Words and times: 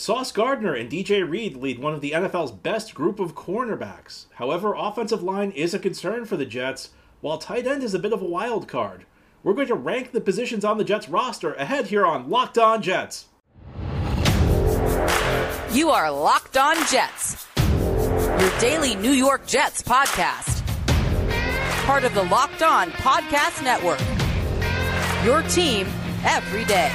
Sauce 0.00 0.32
Gardner 0.32 0.72
and 0.72 0.90
DJ 0.90 1.28
Reed 1.28 1.56
lead 1.56 1.78
one 1.78 1.92
of 1.92 2.00
the 2.00 2.12
NFL's 2.12 2.52
best 2.52 2.94
group 2.94 3.20
of 3.20 3.34
cornerbacks. 3.34 4.24
However, 4.36 4.74
offensive 4.74 5.22
line 5.22 5.50
is 5.50 5.74
a 5.74 5.78
concern 5.78 6.24
for 6.24 6.38
the 6.38 6.46
Jets, 6.46 6.88
while 7.20 7.36
tight 7.36 7.66
end 7.66 7.82
is 7.82 7.92
a 7.92 7.98
bit 7.98 8.14
of 8.14 8.22
a 8.22 8.26
wild 8.26 8.66
card. 8.66 9.04
We're 9.42 9.52
going 9.52 9.68
to 9.68 9.74
rank 9.74 10.12
the 10.12 10.22
positions 10.22 10.64
on 10.64 10.78
the 10.78 10.84
Jets 10.84 11.10
roster 11.10 11.52
ahead 11.52 11.88
here 11.88 12.06
on 12.06 12.30
Locked 12.30 12.56
On 12.56 12.80
Jets. 12.80 13.26
You 15.70 15.90
are 15.90 16.10
Locked 16.10 16.56
On 16.56 16.76
Jets, 16.86 17.46
your 17.58 18.58
daily 18.58 18.94
New 18.94 19.12
York 19.12 19.46
Jets 19.46 19.82
podcast. 19.82 20.64
Part 21.84 22.04
of 22.04 22.14
the 22.14 22.22
Locked 22.22 22.62
On 22.62 22.90
Podcast 22.92 23.62
Network. 23.62 24.00
Your 25.26 25.42
team 25.50 25.86
every 26.24 26.64
day. 26.64 26.90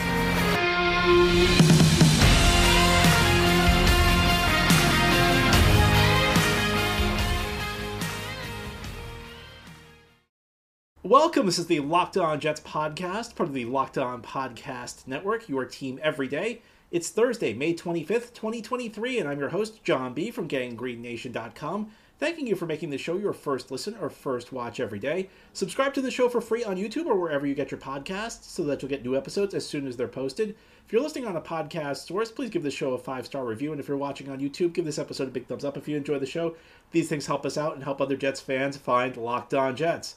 Welcome. 11.06 11.46
This 11.46 11.60
is 11.60 11.68
the 11.68 11.82
Locked 11.82 12.18
On 12.18 12.40
Jets 12.40 12.62
podcast, 12.62 13.36
part 13.36 13.48
of 13.48 13.54
the 13.54 13.66
Locked 13.66 14.00
On 14.00 14.24
Podcast 14.24 15.06
Network, 15.06 15.48
your 15.48 15.64
team 15.64 16.00
every 16.02 16.28
day. 16.28 16.64
It's 16.90 17.10
Thursday, 17.10 17.54
May 17.54 17.76
25th, 17.76 18.34
2023, 18.34 19.20
and 19.20 19.30
I'm 19.30 19.38
your 19.38 19.50
host, 19.50 19.84
John 19.84 20.16
B. 20.16 20.32
from 20.32 20.48
GangGreenNation.com. 20.48 21.92
Thanking 22.18 22.48
you 22.48 22.56
for 22.56 22.66
making 22.66 22.90
the 22.90 22.98
show 22.98 23.18
your 23.18 23.34
first 23.34 23.70
listen 23.70 23.96
or 24.02 24.10
first 24.10 24.52
watch 24.52 24.80
every 24.80 24.98
day. 24.98 25.30
Subscribe 25.54 25.94
to 25.94 26.02
the 26.02 26.10
show 26.10 26.28
for 26.28 26.42
free 26.42 26.64
on 26.64 26.76
YouTube 26.76 27.06
or 27.06 27.20
wherever 27.20 27.46
you 27.46 27.54
get 27.54 27.70
your 27.70 27.80
podcasts 27.80 28.46
so 28.46 28.64
that 28.64 28.82
you'll 28.82 28.90
get 28.90 29.06
new 29.06 29.16
episodes 29.16 29.54
as 29.54 29.64
soon 29.64 29.86
as 29.86 29.96
they're 29.96 30.08
posted. 30.08 30.56
If 30.88 30.92
you're 30.92 31.04
listening 31.04 31.28
on 31.28 31.36
a 31.36 31.42
podcast 31.42 32.08
source, 32.08 32.32
please 32.32 32.50
give 32.50 32.64
the 32.64 32.72
show 32.72 32.96
a 32.96 32.98
five 32.98 33.28
star 33.28 33.46
review. 33.46 33.72
And 33.72 33.80
if 33.80 33.88
you're 33.88 33.96
watching 33.96 34.28
on 34.28 34.40
YouTube, 34.40 34.74
give 34.74 34.86
this 34.86 34.98
episode 34.98 35.28
a 35.28 35.32
big 35.32 35.46
thumbs 35.46 35.66
up 35.66 35.78
if 35.78 35.88
you 35.88 35.98
enjoy 35.98 36.18
the 36.18 36.26
show. 36.26 36.56
These 36.90 37.10
things 37.10 37.28
help 37.28 37.46
us 37.46 37.60
out 37.60 37.76
and 37.76 37.84
help 37.84 38.02
other 38.02 38.18
Jets 38.18 38.42
fans 38.42 38.76
find 38.76 39.16
Locked 39.16 39.54
On 39.54 39.76
Jets. 39.76 40.16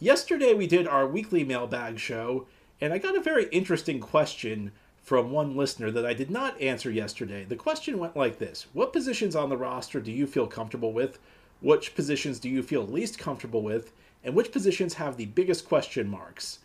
Yesterday, 0.00 0.54
we 0.54 0.66
did 0.66 0.88
our 0.88 1.06
weekly 1.06 1.44
mailbag 1.44 2.00
show, 2.00 2.46
and 2.80 2.92
I 2.92 2.98
got 2.98 3.16
a 3.16 3.20
very 3.20 3.46
interesting 3.50 4.00
question 4.00 4.72
from 5.00 5.30
one 5.30 5.56
listener 5.56 5.92
that 5.92 6.04
I 6.04 6.14
did 6.14 6.30
not 6.30 6.60
answer 6.60 6.90
yesterday. 6.90 7.44
The 7.44 7.54
question 7.54 7.98
went 7.98 8.16
like 8.16 8.38
this 8.38 8.66
What 8.72 8.92
positions 8.92 9.36
on 9.36 9.50
the 9.50 9.56
roster 9.56 10.00
do 10.00 10.10
you 10.10 10.26
feel 10.26 10.48
comfortable 10.48 10.92
with? 10.92 11.20
Which 11.60 11.94
positions 11.94 12.40
do 12.40 12.48
you 12.48 12.62
feel 12.62 12.84
least 12.84 13.20
comfortable 13.20 13.62
with? 13.62 13.92
And 14.24 14.34
which 14.34 14.50
positions 14.50 14.94
have 14.94 15.16
the 15.16 15.26
biggest 15.26 15.64
question 15.64 16.08
marks? 16.08 16.58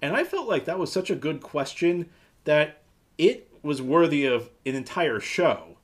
And 0.00 0.14
I 0.14 0.22
felt 0.22 0.48
like 0.48 0.64
that 0.66 0.78
was 0.78 0.92
such 0.92 1.10
a 1.10 1.16
good 1.16 1.42
question 1.42 2.08
that 2.44 2.82
it 3.18 3.48
was 3.62 3.82
worthy 3.82 4.26
of 4.26 4.50
an 4.64 4.76
entire 4.76 5.18
show. 5.18 5.76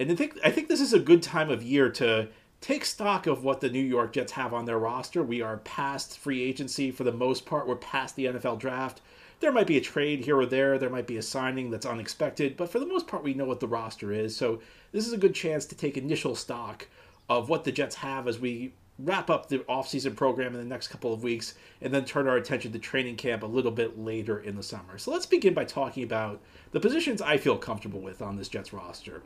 And 0.00 0.10
I 0.10 0.16
think 0.16 0.36
I 0.42 0.50
think 0.50 0.68
this 0.68 0.80
is 0.80 0.92
a 0.92 0.98
good 0.98 1.22
time 1.22 1.50
of 1.50 1.62
year 1.62 1.88
to 1.90 2.28
take 2.60 2.84
stock 2.84 3.26
of 3.26 3.42
what 3.42 3.60
the 3.60 3.70
New 3.70 3.82
York 3.82 4.12
Jets 4.12 4.32
have 4.32 4.52
on 4.52 4.66
their 4.66 4.78
roster. 4.78 5.22
We 5.22 5.40
are 5.40 5.58
past 5.58 6.18
free 6.18 6.42
agency 6.42 6.90
for 6.90 7.04
the 7.04 7.12
most 7.12 7.46
part. 7.46 7.66
We're 7.66 7.76
past 7.76 8.16
the 8.16 8.26
NFL 8.26 8.58
draft. 8.58 9.00
There 9.40 9.52
might 9.52 9.66
be 9.66 9.78
a 9.78 9.82
trade 9.82 10.24
here 10.24 10.36
or 10.36 10.44
there. 10.44 10.78
There 10.78 10.90
might 10.90 11.06
be 11.06 11.16
a 11.16 11.22
signing 11.22 11.70
that's 11.70 11.86
unexpected, 11.86 12.58
but 12.58 12.70
for 12.70 12.78
the 12.78 12.86
most 12.86 13.06
part, 13.06 13.22
we 13.22 13.32
know 13.32 13.46
what 13.46 13.60
the 13.60 13.68
roster 13.68 14.12
is. 14.12 14.36
So 14.36 14.60
this 14.92 15.06
is 15.06 15.14
a 15.14 15.18
good 15.18 15.34
chance 15.34 15.64
to 15.66 15.74
take 15.74 15.96
initial 15.96 16.34
stock 16.34 16.86
of 17.30 17.48
what 17.48 17.64
the 17.64 17.72
Jets 17.72 17.96
have 17.96 18.28
as 18.28 18.38
we 18.38 18.72
wrap 18.98 19.30
up 19.30 19.48
the 19.48 19.60
offseason 19.60 20.14
program 20.14 20.52
in 20.52 20.60
the 20.60 20.66
next 20.66 20.88
couple 20.88 21.14
of 21.14 21.22
weeks 21.22 21.54
and 21.80 21.94
then 21.94 22.04
turn 22.04 22.28
our 22.28 22.36
attention 22.36 22.72
to 22.72 22.78
training 22.78 23.16
camp 23.16 23.42
a 23.42 23.46
little 23.46 23.70
bit 23.70 23.98
later 23.98 24.38
in 24.38 24.56
the 24.56 24.62
summer. 24.62 24.98
So 24.98 25.10
let's 25.10 25.24
begin 25.24 25.54
by 25.54 25.64
talking 25.64 26.02
about 26.02 26.40
the 26.72 26.80
positions 26.80 27.22
I 27.22 27.38
feel 27.38 27.56
comfortable 27.56 28.00
with 28.00 28.20
on 28.20 28.36
this 28.36 28.48
Jets 28.48 28.74
roster. 28.74 29.22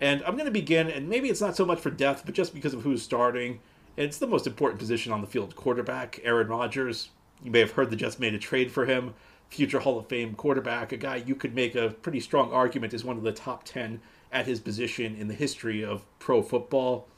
And 0.00 0.22
I'm 0.24 0.34
going 0.34 0.46
to 0.46 0.50
begin, 0.50 0.88
and 0.88 1.08
maybe 1.08 1.28
it's 1.28 1.40
not 1.40 1.56
so 1.56 1.66
much 1.66 1.80
for 1.80 1.90
depth, 1.90 2.22
but 2.24 2.34
just 2.34 2.54
because 2.54 2.74
of 2.74 2.82
who's 2.82 3.02
starting. 3.02 3.60
It's 3.96 4.18
the 4.18 4.28
most 4.28 4.46
important 4.46 4.78
position 4.78 5.12
on 5.12 5.20
the 5.20 5.26
field 5.26 5.56
quarterback, 5.56 6.20
Aaron 6.22 6.46
Rodgers. 6.46 7.10
You 7.42 7.50
may 7.50 7.58
have 7.60 7.72
heard 7.72 7.90
the 7.90 7.96
Jets 7.96 8.18
made 8.18 8.34
a 8.34 8.38
trade 8.38 8.70
for 8.70 8.86
him, 8.86 9.14
future 9.48 9.80
Hall 9.80 9.98
of 9.98 10.06
Fame 10.06 10.34
quarterback, 10.34 10.92
a 10.92 10.96
guy 10.96 11.16
you 11.16 11.34
could 11.34 11.54
make 11.54 11.74
a 11.74 11.90
pretty 11.90 12.20
strong 12.20 12.52
argument 12.52 12.94
is 12.94 13.04
one 13.04 13.16
of 13.16 13.22
the 13.22 13.32
top 13.32 13.64
10 13.64 14.00
at 14.30 14.46
his 14.46 14.60
position 14.60 15.16
in 15.16 15.28
the 15.28 15.34
history 15.34 15.84
of 15.84 16.04
pro 16.18 16.42
football. 16.42 17.08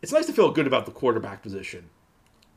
It's 0.00 0.12
nice 0.12 0.26
to 0.26 0.32
feel 0.32 0.50
good 0.50 0.66
about 0.66 0.86
the 0.86 0.92
quarterback 0.92 1.42
position. 1.42 1.90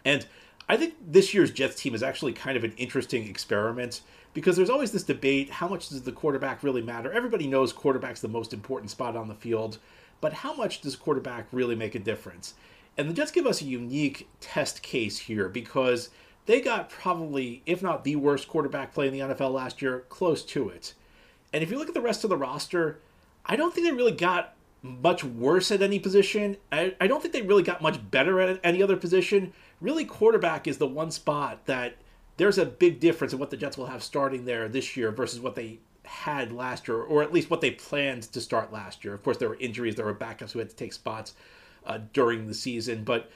And 0.05 0.25
I 0.71 0.77
think 0.77 0.93
this 1.05 1.33
year's 1.33 1.51
Jets 1.51 1.75
team 1.75 1.93
is 1.93 2.01
actually 2.01 2.31
kind 2.31 2.55
of 2.55 2.63
an 2.63 2.71
interesting 2.77 3.27
experiment 3.27 3.99
because 4.33 4.55
there's 4.55 4.69
always 4.69 4.93
this 4.93 5.03
debate 5.03 5.49
how 5.49 5.67
much 5.67 5.89
does 5.89 6.03
the 6.03 6.13
quarterback 6.13 6.63
really 6.63 6.81
matter? 6.81 7.11
Everybody 7.11 7.45
knows 7.45 7.73
quarterback's 7.73 8.21
the 8.21 8.29
most 8.29 8.53
important 8.53 8.89
spot 8.89 9.17
on 9.17 9.27
the 9.27 9.35
field, 9.35 9.79
but 10.21 10.31
how 10.31 10.55
much 10.55 10.79
does 10.79 10.95
quarterback 10.95 11.47
really 11.51 11.75
make 11.75 11.93
a 11.93 11.99
difference? 11.99 12.53
And 12.97 13.09
the 13.09 13.13
Jets 13.13 13.31
give 13.31 13.45
us 13.45 13.61
a 13.61 13.65
unique 13.65 14.29
test 14.39 14.81
case 14.81 15.17
here 15.17 15.49
because 15.49 16.09
they 16.45 16.61
got 16.61 16.89
probably, 16.89 17.63
if 17.65 17.83
not 17.83 18.05
the 18.05 18.15
worst 18.15 18.47
quarterback 18.47 18.93
play 18.93 19.07
in 19.07 19.13
the 19.13 19.19
NFL 19.19 19.51
last 19.51 19.81
year, 19.81 20.05
close 20.07 20.41
to 20.45 20.69
it. 20.69 20.93
And 21.51 21.61
if 21.61 21.69
you 21.69 21.77
look 21.77 21.89
at 21.89 21.93
the 21.93 21.99
rest 21.99 22.23
of 22.23 22.29
the 22.29 22.37
roster, 22.37 22.99
I 23.45 23.57
don't 23.57 23.75
think 23.75 23.87
they 23.87 23.93
really 23.93 24.13
got 24.13 24.55
much 24.81 25.23
worse 25.23 25.69
at 25.69 25.81
any 25.81 25.99
position. 25.99 26.57
I, 26.71 26.95
I 26.99 27.07
don't 27.07 27.21
think 27.21 27.33
they 27.33 27.41
really 27.41 27.61
got 27.61 27.81
much 27.81 27.99
better 28.09 28.39
at 28.39 28.59
any 28.63 28.81
other 28.81 28.95
position. 28.97 29.53
Really, 29.81 30.05
quarterback 30.05 30.67
is 30.67 30.77
the 30.77 30.87
one 30.87 31.11
spot 31.11 31.65
that 31.65 31.95
there's 32.37 32.57
a 32.57 32.65
big 32.65 32.99
difference 32.99 33.33
in 33.33 33.39
what 33.39 33.49
the 33.49 33.57
Jets 33.57 33.77
will 33.77 33.87
have 33.87 34.03
starting 34.03 34.45
there 34.45 34.69
this 34.69 34.95
year 34.95 35.11
versus 35.11 35.39
what 35.39 35.55
they 35.55 35.79
had 36.05 36.51
last 36.51 36.87
year, 36.87 36.97
or 36.97 37.23
at 37.23 37.33
least 37.33 37.49
what 37.49 37.61
they 37.61 37.71
planned 37.71 38.23
to 38.23 38.41
start 38.41 38.71
last 38.71 39.03
year. 39.03 39.13
Of 39.13 39.23
course, 39.23 39.37
there 39.37 39.49
were 39.49 39.57
injuries, 39.59 39.95
there 39.95 40.05
were 40.05 40.13
backups 40.13 40.51
who 40.51 40.59
had 40.59 40.69
to 40.69 40.75
take 40.75 40.93
spots 40.93 41.33
uh, 41.85 41.99
during 42.13 42.47
the 42.47 42.53
season, 42.53 43.03
but 43.03 43.31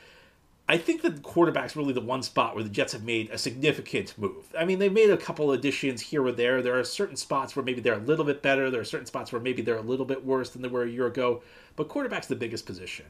I 0.67 0.79
think 0.79 1.03
that 1.03 1.21
quarterback's 1.21 1.75
really 1.75 1.93
the 1.93 2.01
one 2.01 2.23
spot 2.23 2.55
where 2.55 2.63
the 2.63 2.69
Jets 2.71 2.93
have 2.93 3.03
made 3.03 3.29
a 3.29 3.37
significant 3.37 4.17
move. 4.17 4.51
I 4.57 4.65
mean, 4.65 4.79
they've 4.79 4.91
made 4.91 5.11
a 5.11 5.17
couple 5.17 5.51
additions 5.51 6.01
here 6.01 6.25
or 6.25 6.31
there. 6.31 6.63
There 6.63 6.79
are 6.79 6.83
certain 6.83 7.15
spots 7.15 7.55
where 7.55 7.63
maybe 7.63 7.81
they're 7.81 7.93
a 7.93 7.99
little 7.99 8.25
bit 8.25 8.41
better. 8.41 8.71
There 8.71 8.81
are 8.81 8.85
certain 8.85 9.05
spots 9.05 9.31
where 9.31 9.41
maybe 9.41 9.61
they're 9.61 9.77
a 9.77 9.81
little 9.81 10.07
bit 10.07 10.25
worse 10.25 10.49
than 10.49 10.63
they 10.63 10.67
were 10.67 10.83
a 10.83 10.89
year 10.89 11.05
ago. 11.05 11.43
But 11.75 11.87
quarterback's 11.87 12.25
the 12.25 12.35
biggest 12.35 12.65
position. 12.65 13.05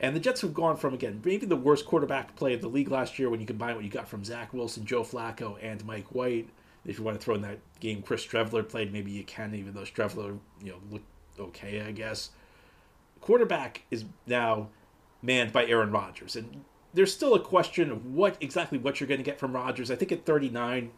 And 0.00 0.14
the 0.14 0.20
Jets 0.20 0.42
have 0.42 0.54
gone 0.54 0.76
from, 0.76 0.94
again, 0.94 1.20
maybe 1.24 1.44
the 1.44 1.56
worst 1.56 1.84
quarterback 1.84 2.36
play 2.36 2.54
of 2.54 2.60
the 2.60 2.68
league 2.68 2.90
last 2.90 3.18
year 3.18 3.28
when 3.30 3.40
you 3.40 3.46
combine 3.46 3.74
what 3.74 3.84
you 3.84 3.90
got 3.90 4.08
from 4.08 4.24
Zach 4.24 4.54
Wilson, 4.54 4.84
Joe 4.84 5.02
Flacco, 5.02 5.56
and 5.60 5.84
Mike 5.84 6.14
White. 6.14 6.48
If 6.86 6.98
you 6.98 7.04
want 7.04 7.18
to 7.18 7.24
throw 7.24 7.34
in 7.34 7.42
that 7.42 7.58
game 7.80 8.02
Chris 8.02 8.24
Streveler 8.24 8.66
played, 8.66 8.92
maybe 8.92 9.10
you 9.10 9.24
can, 9.24 9.54
even 9.54 9.74
though 9.74 9.82
Streveler, 9.82 10.38
you 10.62 10.70
know, 10.70 10.78
looked 10.90 11.06
okay, 11.38 11.82
I 11.82 11.92
guess. 11.92 12.30
Quarterback 13.20 13.82
is 13.90 14.04
now 14.26 14.68
manned 15.20 15.52
by 15.52 15.66
Aaron 15.66 15.90
Rodgers. 15.90 16.36
And 16.36 16.64
there's 16.94 17.12
still 17.12 17.34
a 17.34 17.40
question 17.40 17.90
of 17.90 18.06
what 18.06 18.36
exactly 18.40 18.78
what 18.78 19.00
you're 19.00 19.08
going 19.08 19.18
to 19.18 19.24
get 19.24 19.38
from 19.38 19.52
Rodgers. 19.52 19.90
I 19.90 19.96
think 19.96 20.12
at 20.12 20.24
39, 20.24 20.90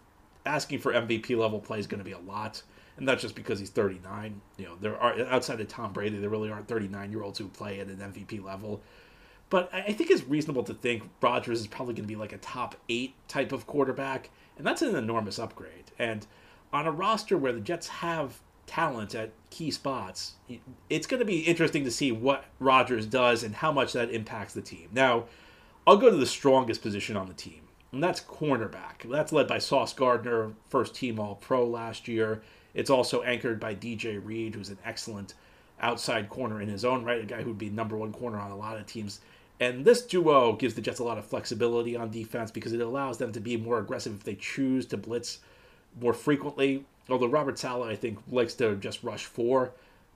asking 0.46 0.78
for 0.78 0.92
MVP 0.92 1.36
level 1.36 1.58
play 1.58 1.78
is 1.78 1.86
going 1.86 1.98
to 1.98 2.04
be 2.04 2.12
a 2.12 2.18
lot. 2.18 2.62
And 2.96 3.08
that's 3.08 3.22
just 3.22 3.34
because 3.34 3.58
he's 3.58 3.70
39. 3.70 4.40
You 4.58 4.64
know, 4.66 4.76
there 4.80 4.96
are 5.00 5.18
outside 5.26 5.60
of 5.60 5.68
Tom 5.68 5.92
Brady, 5.92 6.18
there 6.18 6.28
really 6.28 6.50
aren't 6.50 6.68
39 6.68 7.10
year 7.10 7.22
olds 7.22 7.38
who 7.38 7.48
play 7.48 7.80
at 7.80 7.86
an 7.86 7.96
MVP 7.96 8.44
level. 8.44 8.82
But 9.50 9.68
I 9.74 9.92
think 9.92 10.10
it's 10.10 10.22
reasonable 10.24 10.62
to 10.64 10.74
think 10.74 11.02
Rodgers 11.20 11.60
is 11.60 11.66
probably 11.66 11.94
going 11.94 12.04
to 12.04 12.08
be 12.08 12.16
like 12.16 12.32
a 12.32 12.38
top 12.38 12.76
eight 12.88 13.14
type 13.26 13.50
of 13.50 13.66
quarterback, 13.66 14.30
and 14.56 14.64
that's 14.64 14.80
an 14.80 14.94
enormous 14.94 15.40
upgrade. 15.40 15.90
And 15.98 16.24
on 16.72 16.86
a 16.86 16.92
roster 16.92 17.36
where 17.36 17.52
the 17.52 17.60
Jets 17.60 17.88
have 17.88 18.38
talent 18.66 19.16
at 19.16 19.32
key 19.50 19.72
spots, 19.72 20.34
it's 20.88 21.08
going 21.08 21.18
to 21.18 21.26
be 21.26 21.40
interesting 21.40 21.82
to 21.82 21.90
see 21.90 22.12
what 22.12 22.44
Rodgers 22.60 23.06
does 23.06 23.42
and 23.42 23.56
how 23.56 23.72
much 23.72 23.92
that 23.92 24.12
impacts 24.12 24.54
the 24.54 24.62
team. 24.62 24.88
Now, 24.92 25.24
I'll 25.84 25.96
go 25.96 26.10
to 26.10 26.16
the 26.16 26.26
strongest 26.26 26.80
position 26.80 27.16
on 27.16 27.26
the 27.26 27.34
team, 27.34 27.62
and 27.90 28.00
that's 28.00 28.20
cornerback. 28.20 29.10
That's 29.10 29.32
led 29.32 29.48
by 29.48 29.58
Sauce 29.58 29.92
Gardner, 29.92 30.52
first 30.68 30.94
team 30.94 31.18
All 31.18 31.34
Pro 31.34 31.66
last 31.66 32.06
year. 32.06 32.42
It's 32.74 32.90
also 32.90 33.22
anchored 33.22 33.60
by 33.60 33.74
DJ 33.74 34.20
Reed, 34.24 34.54
who's 34.54 34.68
an 34.68 34.78
excellent 34.84 35.34
outside 35.80 36.28
corner 36.28 36.60
in 36.60 36.68
his 36.68 36.84
own 36.84 37.04
right, 37.04 37.22
a 37.22 37.26
guy 37.26 37.42
who'd 37.42 37.58
be 37.58 37.70
number 37.70 37.96
one 37.96 38.12
corner 38.12 38.38
on 38.38 38.50
a 38.50 38.56
lot 38.56 38.76
of 38.76 38.86
teams. 38.86 39.20
And 39.58 39.84
this 39.84 40.02
duo 40.02 40.54
gives 40.54 40.74
the 40.74 40.80
Jets 40.80 41.00
a 41.00 41.04
lot 41.04 41.18
of 41.18 41.26
flexibility 41.26 41.96
on 41.96 42.10
defense 42.10 42.50
because 42.50 42.72
it 42.72 42.80
allows 42.80 43.18
them 43.18 43.32
to 43.32 43.40
be 43.40 43.56
more 43.56 43.78
aggressive 43.78 44.14
if 44.14 44.24
they 44.24 44.34
choose 44.34 44.86
to 44.86 44.96
blitz 44.96 45.40
more 46.00 46.14
frequently. 46.14 46.84
Although 47.08 47.26
Robert 47.26 47.58
Saleh, 47.58 47.88
I 47.88 47.96
think, 47.96 48.18
likes 48.30 48.54
to 48.54 48.76
just 48.76 49.02
rush 49.02 49.26
four. 49.26 49.72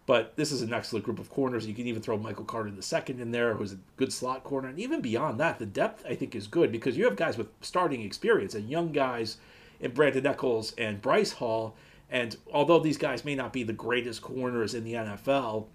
But 0.06 0.36
this 0.36 0.52
is 0.52 0.60
an 0.60 0.72
excellent 0.72 1.04
group 1.04 1.18
of 1.18 1.30
corners. 1.30 1.66
You 1.66 1.74
can 1.74 1.86
even 1.86 2.02
throw 2.02 2.18
Michael 2.18 2.44
Carter 2.44 2.68
II 2.70 3.20
in 3.20 3.32
there, 3.32 3.54
who's 3.54 3.72
a 3.72 3.78
good 3.96 4.12
slot 4.12 4.44
corner. 4.44 4.68
And 4.68 4.78
even 4.78 5.00
beyond 5.00 5.40
that, 5.40 5.58
the 5.58 5.66
depth, 5.66 6.04
I 6.06 6.14
think, 6.14 6.34
is 6.34 6.46
good 6.46 6.70
because 6.70 6.96
you 6.96 7.04
have 7.04 7.16
guys 7.16 7.38
with 7.38 7.48
starting 7.62 8.02
experience 8.02 8.54
and 8.54 8.68
young 8.68 8.92
guys 8.92 9.38
in 9.80 9.92
Brandon 9.92 10.26
Echols 10.26 10.74
and 10.76 11.00
Bryce 11.00 11.32
Hall 11.32 11.74
and 12.10 12.36
although 12.52 12.78
these 12.78 12.98
guys 12.98 13.24
may 13.24 13.34
not 13.34 13.52
be 13.52 13.62
the 13.62 13.72
greatest 13.72 14.22
corners 14.22 14.74
in 14.74 14.84
the 14.84 14.94
NFL, 14.94 15.66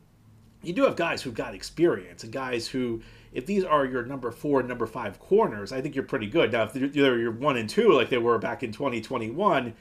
you 0.62 0.74
do 0.74 0.84
have 0.84 0.96
guys 0.96 1.22
who've 1.22 1.34
got 1.34 1.56
experience 1.56 2.24
and 2.24 2.34
guys 2.34 2.68
who, 2.68 3.02
if 3.34 3.46
these 3.46 3.64
are 3.64 3.86
your 3.86 4.06
number 4.06 4.32
four 4.32 4.60
and 4.60 4.70
number 4.70 4.86
five 4.86 5.20
corners, 5.20 5.72
I 5.72 5.82
think 5.82 5.96
you're 5.96 6.04
pretty 6.04 6.28
good. 6.28 6.52
Now, 6.52 6.64
if 6.64 6.74
they're 6.74 7.18
your 7.18 7.32
one 7.32 7.58
and 7.58 7.70
two 7.70 7.92
like 7.94 8.10
they 8.10 8.18
were 8.18 8.38
back 8.38 8.64
in 8.64 8.72
2021, 8.72 9.74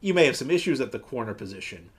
you 0.00 0.14
may 0.14 0.26
have 0.26 0.36
some 0.36 0.50
issues 0.50 0.80
at 0.80 0.92
the 0.92 0.98
corner 0.98 1.34
position. 1.34 1.90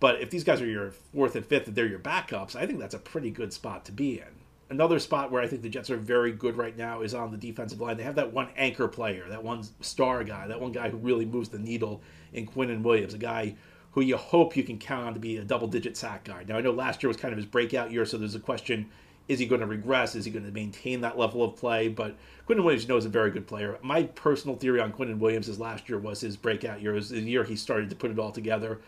But 0.00 0.20
if 0.20 0.30
these 0.30 0.44
guys 0.44 0.60
are 0.60 0.66
your 0.66 0.90
fourth 0.90 1.36
and 1.36 1.46
fifth 1.46 1.66
and 1.66 1.76
they're 1.76 1.86
your 1.86 1.98
backups, 1.98 2.56
I 2.56 2.66
think 2.66 2.78
that's 2.78 2.94
a 2.94 2.98
pretty 2.98 3.30
good 3.30 3.52
spot 3.52 3.84
to 3.86 3.92
be 3.92 4.18
in. 4.18 4.44
Another 4.70 4.98
spot 4.98 5.30
where 5.30 5.42
I 5.42 5.46
think 5.46 5.62
the 5.62 5.68
Jets 5.68 5.90
are 5.90 5.96
very 5.96 6.32
good 6.32 6.56
right 6.56 6.76
now 6.76 7.02
is 7.02 7.14
on 7.14 7.30
the 7.30 7.36
defensive 7.36 7.80
line. 7.80 7.96
They 7.96 8.02
have 8.02 8.16
that 8.16 8.32
one 8.32 8.48
anchor 8.56 8.88
player, 8.88 9.28
that 9.28 9.44
one 9.44 9.62
star 9.80 10.24
guy, 10.24 10.46
that 10.46 10.60
one 10.60 10.72
guy 10.72 10.88
who 10.88 10.96
really 10.96 11.26
moves 11.26 11.50
the 11.50 11.58
needle 11.58 12.02
in 12.34 12.46
Quinnen 12.46 12.82
Williams, 12.82 13.14
a 13.14 13.18
guy 13.18 13.54
who 13.92 14.00
you 14.00 14.16
hope 14.16 14.56
you 14.56 14.64
can 14.64 14.78
count 14.78 15.06
on 15.06 15.14
to 15.14 15.20
be 15.20 15.36
a 15.36 15.44
double 15.44 15.68
digit 15.68 15.96
sack 15.96 16.24
guy. 16.24 16.44
Now, 16.46 16.56
I 16.56 16.60
know 16.60 16.72
last 16.72 17.02
year 17.02 17.08
was 17.08 17.16
kind 17.16 17.32
of 17.32 17.38
his 17.38 17.46
breakout 17.46 17.92
year, 17.92 18.04
so 18.04 18.18
there's 18.18 18.34
a 18.34 18.40
question 18.40 18.90
is 19.26 19.38
he 19.38 19.46
going 19.46 19.62
to 19.62 19.66
regress? 19.66 20.14
Is 20.14 20.26
he 20.26 20.30
going 20.30 20.44
to 20.44 20.50
maintain 20.50 21.00
that 21.00 21.18
level 21.18 21.42
of 21.42 21.56
play? 21.56 21.88
But 21.88 22.14
Quinnen 22.46 22.62
Williams, 22.62 22.82
you 22.82 22.88
know, 22.88 22.98
is 22.98 23.06
a 23.06 23.10
very 23.10 23.30
good 23.30 23.46
player. 23.46 23.78
My 23.82 24.02
personal 24.02 24.56
theory 24.56 24.80
on 24.80 24.92
Quinnen 24.92 25.18
Williams 25.18 25.48
is 25.48 25.58
last 25.58 25.88
year 25.88 25.98
was 25.98 26.20
his 26.20 26.36
breakout 26.36 26.82
year. 26.82 26.92
It 26.92 26.96
was 26.96 27.08
the 27.08 27.20
year 27.20 27.44
he 27.44 27.56
started 27.56 27.88
to 27.90 27.96
put 27.96 28.10
it 28.10 28.18
all 28.18 28.32
together. 28.32 28.80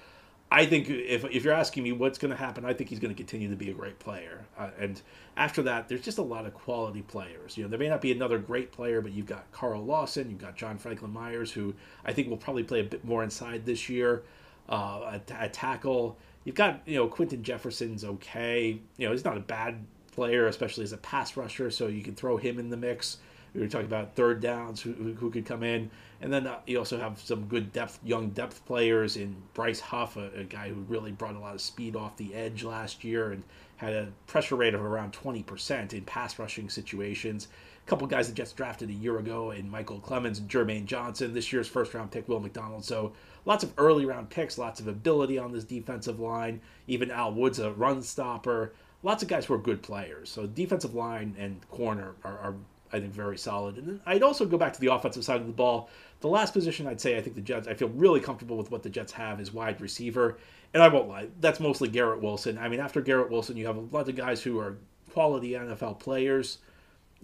I 0.51 0.65
think 0.65 0.89
if, 0.89 1.25
if 1.25 1.43
you're 1.43 1.55
asking 1.55 1.83
me 1.83 1.93
what's 1.93 2.19
going 2.19 2.31
to 2.31 2.37
happen, 2.37 2.65
I 2.65 2.73
think 2.73 2.89
he's 2.89 3.01
going 3.01 3.13
to 3.13 3.17
continue 3.17 3.51
to 3.51 3.57
be 3.57 3.71
a 3.71 3.75
great 3.75 3.99
player. 3.99 4.47
Uh, 4.57 4.71
and 4.79 5.03
after 5.37 5.61
that, 5.63 5.89
there's 5.89 6.03
just 6.03 6.19
a 6.19 6.23
lot 6.23 6.47
of 6.47 6.55
quality 6.55 7.03
players. 7.03 7.57
You 7.57 7.65
know, 7.65 7.69
there 7.69 7.79
may 7.81 7.89
not 7.89 8.01
be 8.01 8.13
another 8.13 8.39
great 8.39 8.71
player, 8.71 9.01
but 9.01 9.11
you've 9.11 9.27
got 9.27 9.51
Carl 9.51 9.85
Lawson, 9.85 10.31
you've 10.31 10.41
got 10.41 10.57
John 10.57 10.79
Franklin 10.79 11.13
Myers, 11.13 11.51
who 11.51 11.75
I 12.05 12.13
think 12.13 12.29
will 12.29 12.37
probably 12.37 12.63
play 12.63 12.81
a 12.81 12.85
bit 12.85 13.05
more 13.05 13.25
inside 13.25 13.67
this 13.67 13.89
year 13.89 14.23
uh, 14.69 15.19
a, 15.39 15.49
tackle. 15.49 16.17
You've 16.45 16.55
got 16.55 16.81
you 16.87 16.97
know 16.97 17.09
Quinton 17.09 17.43
Jefferson's 17.43 18.05
okay. 18.05 18.79
You 18.97 19.07
know 19.07 19.13
he's 19.13 19.25
not 19.25 19.37
a 19.37 19.41
bad 19.41 19.85
player, 20.13 20.47
especially 20.47 20.85
as 20.85 20.93
a 20.93 20.99
pass 20.99 21.37
rusher, 21.37 21.71
so 21.71 21.89
you 21.89 22.03
can 22.03 22.15
throw 22.15 22.37
him 22.37 22.59
in 22.59 22.71
the 22.71 22.77
mix. 22.77 23.19
We 23.57 23.63
were 23.63 23.69
talking 23.69 23.87
about 23.87 24.15
third 24.15 24.43
downs 24.43 24.83
who, 24.83 24.93
who 24.93 25.31
could 25.31 25.47
come 25.47 25.63
in, 25.63 25.91
and 26.21 26.31
then 26.31 26.47
uh, 26.47 26.59
you 26.67 26.79
also 26.79 26.99
have 26.99 27.19
some 27.19 27.47
good 27.47 27.73
depth, 27.73 27.99
young 28.05 28.29
depth 28.29 28.63
players 28.67 29.17
in 29.17 29.35
Bryce 29.55 29.81
Huff, 29.81 30.19
a, 30.19 30.31
a, 30.41 30.45
guy 30.45 30.69
who 30.69 30.83
really 30.89 31.11
brought 31.11 31.37
a 31.37 31.39
lot 31.39 31.55
of 31.55 31.63
speed 31.63 31.97
off 31.97 32.19
the 32.19 32.35
edge 32.35 32.65
last 32.65 33.03
year 33.03 33.33
and 33.33 33.43
had 33.77 33.95
a 33.95 34.09
pressure 34.27 34.57
rate 34.57 34.75
of 34.75 34.83
around 34.83 35.15
20% 35.15 35.95
in 35.95 36.05
pass 36.05 36.39
rushing 36.39 36.69
situations. 36.69 37.49
A 37.83 37.89
couple 37.89 38.07
guys 38.07 38.29
that 38.29 38.35
Jets 38.35 38.53
drafted 38.53 38.91
a 38.91 38.93
year 38.93 39.19
ago 39.19 39.53
in 39.53 39.71
Micheal 39.71 40.03
Clemons 40.03 40.39
and 40.39 40.51
Jermaine 40.51 40.85
Johnson. 40.85 41.33
This 41.33 41.51
year's 41.51 41.69
first 41.69 41.95
round 41.95 42.11
pick, 42.11 42.29
Will 42.29 42.41
McDonald. 42.41 42.85
So 42.85 43.15
lots 43.47 43.65
of 43.65 43.73
early 43.79 44.05
round 44.05 44.29
picks, 44.29 44.59
lots 44.59 44.81
of 44.81 44.89
ability 44.89 45.39
on 45.39 45.53
this 45.53 45.65
defensive 45.65 46.21
line. 46.21 46.61
Even 46.89 47.11
Al 47.11 47.33
Woods, 47.33 47.59
a 47.59 47.73
run 47.73 48.03
stopper. 48.03 48.75
Lots 49.03 49.23
of 49.23 49.31
guys 49.31 49.47
who 49.47 49.55
are 49.55 49.59
good 49.59 49.83
players. 49.83 50.29
So 50.29 50.47
defensive 50.47 50.95
line 50.95 51.35
and 51.39 51.67
corner 51.71 52.17
are, 52.23 52.39
are 52.39 52.55
I 52.93 53.01
think, 53.01 53.13
very 53.13 53.39
solid. 53.39 53.77
And 53.77 53.87
then 53.87 54.01
I'd 54.07 54.23
also 54.23 54.47
go 54.47 54.59
back 54.59 54.73
to 54.73 54.81
the 54.81 54.93
offensive 54.93 55.25
side 55.25 55.41
of 55.41 55.47
the 55.47 55.53
ball. 55.53 55.89
The 56.21 56.29
last 56.29 56.53
position 56.53 56.87
I'd 56.87 57.01
say 57.01 57.17
I 57.17 57.23
think 57.23 57.37
the 57.37 57.43
Jets, 57.43 57.69
I 57.69 57.75
feel 57.75 57.89
really 57.89 58.21
comfortable 58.21 58.57
with 58.57 58.71
what 58.71 58.83
the 58.83 58.91
Jets 58.91 59.13
have 59.13 59.41
is 59.41 59.53
wide 59.53 59.81
receiver. 59.81 60.39
And 60.75 60.83
I 60.83 60.89
won't 60.89 61.09
lie, 61.09 61.29
that's 61.41 61.61
mostly 61.61 61.89
Garrett 61.89 62.23
Wilson. 62.23 62.59
I 62.59 62.69
mean, 62.69 62.81
after 62.81 63.01
Garrett 63.01 63.31
Wilson, 63.31 63.57
you 63.57 63.67
have 63.67 63.77
a 63.77 63.81
lot 63.81 64.09
of 64.09 64.17
guys 64.17 64.43
who 64.43 64.59
are 64.59 64.77
quality 65.13 65.51
NFL 65.51 65.99
players. 65.99 66.59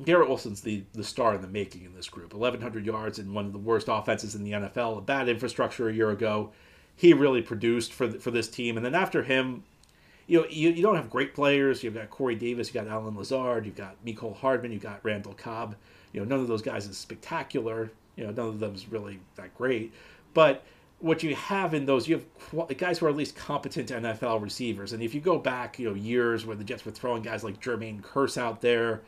Garrett 0.04 0.28
Wilson's 0.28 0.62
the, 0.62 0.84
the 0.94 1.04
star 1.04 1.34
in 1.34 1.42
the 1.42 1.48
making 1.48 1.84
in 1.84 1.94
this 1.94 2.08
group. 2.08 2.32
1,100 2.32 2.86
yards 2.86 3.18
in 3.18 3.34
one 3.34 3.46
of 3.46 3.52
the 3.52 3.58
worst 3.58 3.88
offenses 3.90 4.34
in 4.34 4.42
the 4.44 4.52
NFL, 4.52 4.98
a 4.98 5.00
bad 5.02 5.28
infrastructure 5.28 5.88
a 5.88 5.94
year 5.94 6.10
ago. 6.10 6.52
He 6.96 7.12
really 7.12 7.42
produced 7.42 7.92
for, 7.92 8.10
for 8.10 8.30
this 8.30 8.48
team. 8.48 8.76
And 8.76 8.84
then 8.84 8.94
after 8.94 9.22
him, 9.22 9.64
you 10.32 10.40
know, 10.40 10.46
you, 10.48 10.70
you 10.70 10.80
don't 10.82 10.96
have 10.96 11.10
great 11.10 11.34
players. 11.34 11.84
You've 11.84 11.92
got 11.92 12.08
Corey 12.08 12.34
Davis, 12.34 12.68
you've 12.68 12.82
got 12.82 12.90
Allen 12.90 13.14
Lazard, 13.14 13.66
you've 13.66 13.76
got 13.76 14.02
Mecole 14.02 14.34
Hardman, 14.34 14.72
you've 14.72 14.80
got 14.80 15.04
Randall 15.04 15.34
Cobb. 15.34 15.76
You 16.14 16.20
know, 16.20 16.26
none 16.26 16.40
of 16.40 16.48
those 16.48 16.62
guys 16.62 16.86
is 16.86 16.96
spectacular. 16.96 17.92
You 18.16 18.24
know, 18.24 18.30
none 18.30 18.48
of 18.48 18.58
them 18.58 18.74
is 18.74 18.88
really 18.88 19.20
that 19.36 19.54
great. 19.54 19.92
But 20.32 20.64
what 21.00 21.22
you 21.22 21.34
have 21.34 21.74
in 21.74 21.84
those, 21.84 22.08
you 22.08 22.22
have 22.56 22.78
guys 22.78 22.98
who 22.98 23.04
are 23.04 23.08
at 23.10 23.16
least 23.16 23.36
competent 23.36 23.90
NFL 23.90 24.40
receivers. 24.40 24.94
And 24.94 25.02
if 25.02 25.14
you 25.14 25.20
go 25.20 25.36
back, 25.36 25.78
you 25.78 25.86
know, 25.86 25.94
years 25.94 26.46
where 26.46 26.56
the 26.56 26.64
Jets 26.64 26.86
were 26.86 26.92
throwing 26.92 27.22
guys 27.22 27.44
like 27.44 27.60
Jermaine 27.60 28.00
Kearse 28.00 28.38
out 28.38 28.62
there, 28.62 29.02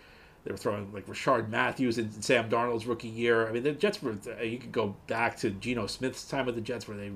they 0.45 0.51
were 0.51 0.59
throwing 0.59 0.93
like 0.93 1.07
Rishard 1.07 1.49
Matthews 1.49 1.97
in 1.97 2.13
Sam 2.21 2.51
Darnold's 2.51 2.85
rookie 2.85 3.09
year. 3.09 3.49
I 3.49 3.53
mean, 3.53 3.63
the 3.63 3.73
Jets 3.73 4.03
were. 4.03 4.19
Uh, 4.27 4.43
you 4.43 4.59
could 4.59 4.73
go 4.73 4.95
back 5.07 5.39
to 5.39 5.49
Geno 5.49 5.87
Smith's 5.87 6.29
time 6.29 6.45
with 6.45 6.55
the 6.55 6.61
Jets, 6.61 6.87
where 6.87 6.99
they 6.99 7.13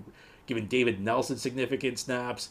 given 0.47 0.67
David 0.67 0.99
Nelson 0.99 1.37
significant 1.37 1.99
snaps. 1.99 2.49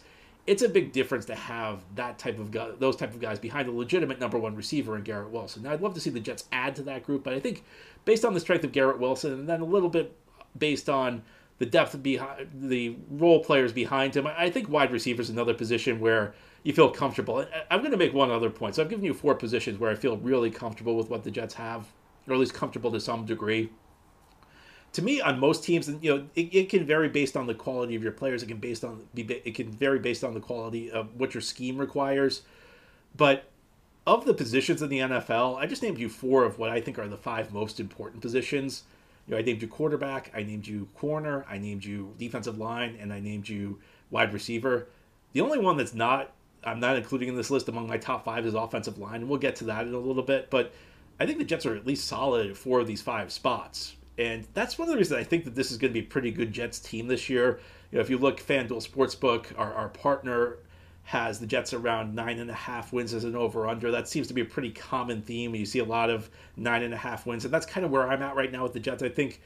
It's 0.48 0.64
a 0.64 0.70
big 0.70 0.94
difference 0.94 1.26
to 1.26 1.36
have 1.36 1.82
that 1.96 2.18
type 2.18 2.40
of 2.40 2.52
guy, 2.52 2.70
those 2.80 2.96
type 2.96 3.14
of 3.14 3.20
guys 3.20 3.38
behind 3.38 3.68
a 3.68 3.72
legitimate 3.72 4.20
number 4.20 4.38
one 4.38 4.56
receiver 4.56 4.96
in 4.96 5.04
Garrett 5.04 5.30
Wilson. 5.30 5.64
Now, 5.64 5.74
I'd 5.74 5.82
love 5.82 5.94
to 5.96 6.00
see 6.00 6.10
the 6.10 6.22
Jets 6.22 6.46
add 6.54 6.76
to 6.78 6.84
that 6.84 7.04
group, 7.04 7.26
but 7.26 7.34
I 7.34 7.40
think 7.42 7.66
based 8.06 8.24
on 8.24 8.34
the 8.34 8.40
strength 8.40 8.64
of 8.64 8.72
Garrett 8.72 8.98
Wilson, 8.98 9.34
and 9.34 9.50
then 9.50 9.60
a 9.60 9.66
little 9.66 9.90
bit 9.90 10.16
based 10.58 10.90
on 10.90 11.22
the 11.60 11.66
depth 11.66 12.02
behind 12.02 12.48
the 12.54 12.96
role 13.10 13.44
players 13.44 13.74
behind 13.74 14.16
him, 14.16 14.26
I 14.26 14.50
think 14.50 14.70
wide 14.70 14.92
receiver 14.92 15.22
is 15.22 15.30
another 15.30 15.54
position 15.54 16.00
where 16.00 16.34
you 16.64 16.72
feel 16.72 16.90
comfortable. 16.90 17.46
I'm 17.70 17.80
going 17.80 17.92
to 17.92 17.98
make 17.98 18.14
one 18.14 18.32
other 18.32 18.50
point. 18.50 18.76
So 18.76 18.84
I've 18.84 18.90
given 18.90 19.04
you 19.04 19.14
four 19.14 19.36
positions 19.36 19.80
where 19.80 19.92
I 19.92 19.96
feel 19.96 20.18
really 20.18 20.50
comfortable 20.50 20.96
with 20.96 21.10
what 21.10 21.24
the 21.24 21.32
Jets 21.32 21.56
have, 21.56 21.88
or 22.28 22.34
at 22.34 22.40
least 22.40 22.54
comfortable 22.54 22.92
to 22.92 23.00
some 23.02 23.26
degree. 23.26 23.70
To 24.98 25.04
me, 25.04 25.22
on 25.22 25.38
most 25.40 25.64
teams, 25.64 25.88
and 25.88 26.04
you 26.04 26.10
know, 26.10 26.26
it, 26.34 26.56
it 26.56 26.70
can 26.70 26.84
vary 26.84 27.08
based 27.08 27.38
on 27.38 27.46
the 27.46 27.54
quality 27.54 27.94
of 27.94 28.02
your 28.02 28.12
players. 28.12 28.42
It 28.42 28.48
can 28.48 28.58
based 28.58 28.84
on 28.84 29.08
be 29.14 29.22
it 29.46 29.54
can 29.54 29.70
vary 29.70 30.00
based 30.00 30.24
on 30.24 30.34
the 30.34 30.40
quality 30.40 30.90
of 30.90 31.20
what 31.20 31.36
your 31.36 31.42
scheme 31.42 31.78
requires. 31.78 32.42
But 33.16 33.44
of 34.08 34.26
the 34.26 34.34
positions 34.34 34.82
in 34.82 34.90
the 34.90 34.98
NFL, 34.98 35.56
I 35.56 35.68
just 35.68 35.84
named 35.84 36.00
you 36.00 36.10
four 36.10 36.46
of 36.46 36.58
what 36.58 36.72
I 36.72 36.82
think 36.82 36.98
are 36.98 37.08
the 37.08 37.16
five 37.16 37.54
most 37.54 37.80
important 37.80 38.24
positions. 38.24 38.86
You 39.28 39.34
know, 39.34 39.38
I 39.38 39.44
named 39.44 39.62
you 39.62 39.68
quarterback, 39.68 40.32
I 40.34 40.42
named 40.42 40.66
you 40.66 40.88
corner, 40.96 41.46
I 41.48 41.60
named 41.60 41.86
you 41.86 42.16
defensive 42.18 42.58
line, 42.58 42.98
and 43.00 43.14
I 43.14 43.20
named 43.20 43.48
you 43.48 43.78
wide 44.10 44.34
receiver. 44.34 44.88
The 45.34 45.42
only 45.42 45.60
one 45.60 45.78
that's 45.78 45.94
not 45.94 46.32
I'm 46.64 46.80
not 46.80 46.96
including 46.96 47.30
in 47.30 47.36
this 47.36 47.52
list 47.52 47.70
among 47.70 47.88
my 47.88 48.00
top 48.00 48.26
five 48.26 48.48
is 48.48 48.56
offensive 48.56 48.98
line, 48.98 49.22
and 49.22 49.30
we'll 49.30 49.38
get 49.38 49.58
to 49.58 49.66
that 49.66 49.86
in 49.86 49.94
a 49.94 50.00
little 50.00 50.24
bit. 50.24 50.50
But 50.50 50.74
I 51.20 51.28
think 51.28 51.38
the 51.38 51.46
Jets 51.46 51.68
are 51.68 51.76
at 51.76 51.86
least 51.86 52.08
solid 52.08 52.50
at 52.50 52.58
four 52.58 52.80
of 52.80 52.88
these 52.88 53.04
five 53.04 53.32
spots. 53.32 53.94
And 54.18 54.48
that's 54.54 54.80
one 54.80 54.88
of 54.88 54.94
the 54.94 54.98
reasons 54.98 55.20
I 55.20 55.24
think 55.24 55.46
that 55.46 55.56
this 55.56 55.72
is 55.72 55.78
going 55.78 55.94
to 55.94 56.00
be 56.00 56.06
a 56.06 56.10
pretty 56.10 56.32
good 56.32 56.52
Jets 56.52 56.80
team 56.80 57.08
this 57.08 57.30
year. 57.30 57.60
You 57.92 57.98
know, 57.98 58.02
if 58.02 58.10
you 58.10 58.18
look 58.18 58.40
FanDuel 58.40 58.86
Sportsbook, 58.86 59.58
our, 59.58 59.74
our 59.74 59.90
partner 59.90 60.58
has 61.04 61.40
the 61.40 61.46
Jets 61.46 61.74
around 61.74 62.14
nine 62.14 62.40
and 62.40 62.50
a 62.50 62.54
half 62.54 62.92
wins 62.92 63.14
as 63.14 63.24
an 63.24 63.36
over 63.36 63.68
under. 63.68 63.92
That 63.92 64.10
seems 64.10 64.28
to 64.28 64.34
be 64.34 64.42
a 64.42 64.46
pretty 64.46 64.72
common 64.72 65.22
theme. 65.22 65.56
You 65.56 65.66
see 65.66 65.80
a 65.80 65.86
lot 65.86 66.10
of 66.10 66.30
nine 66.58 66.84
and 66.84 66.94
a 66.94 66.98
half 66.98 67.26
wins, 67.26 67.46
and 67.46 67.54
that's 67.54 67.66
kind 67.66 67.86
of 67.86 67.92
where 67.92 68.10
I'm 68.10 68.22
at 68.22 68.36
right 68.36 68.52
now 68.52 68.64
with 68.64 68.74
the 68.74 68.80
Jets. 68.80 69.02
I 69.02 69.10
think 69.10 69.40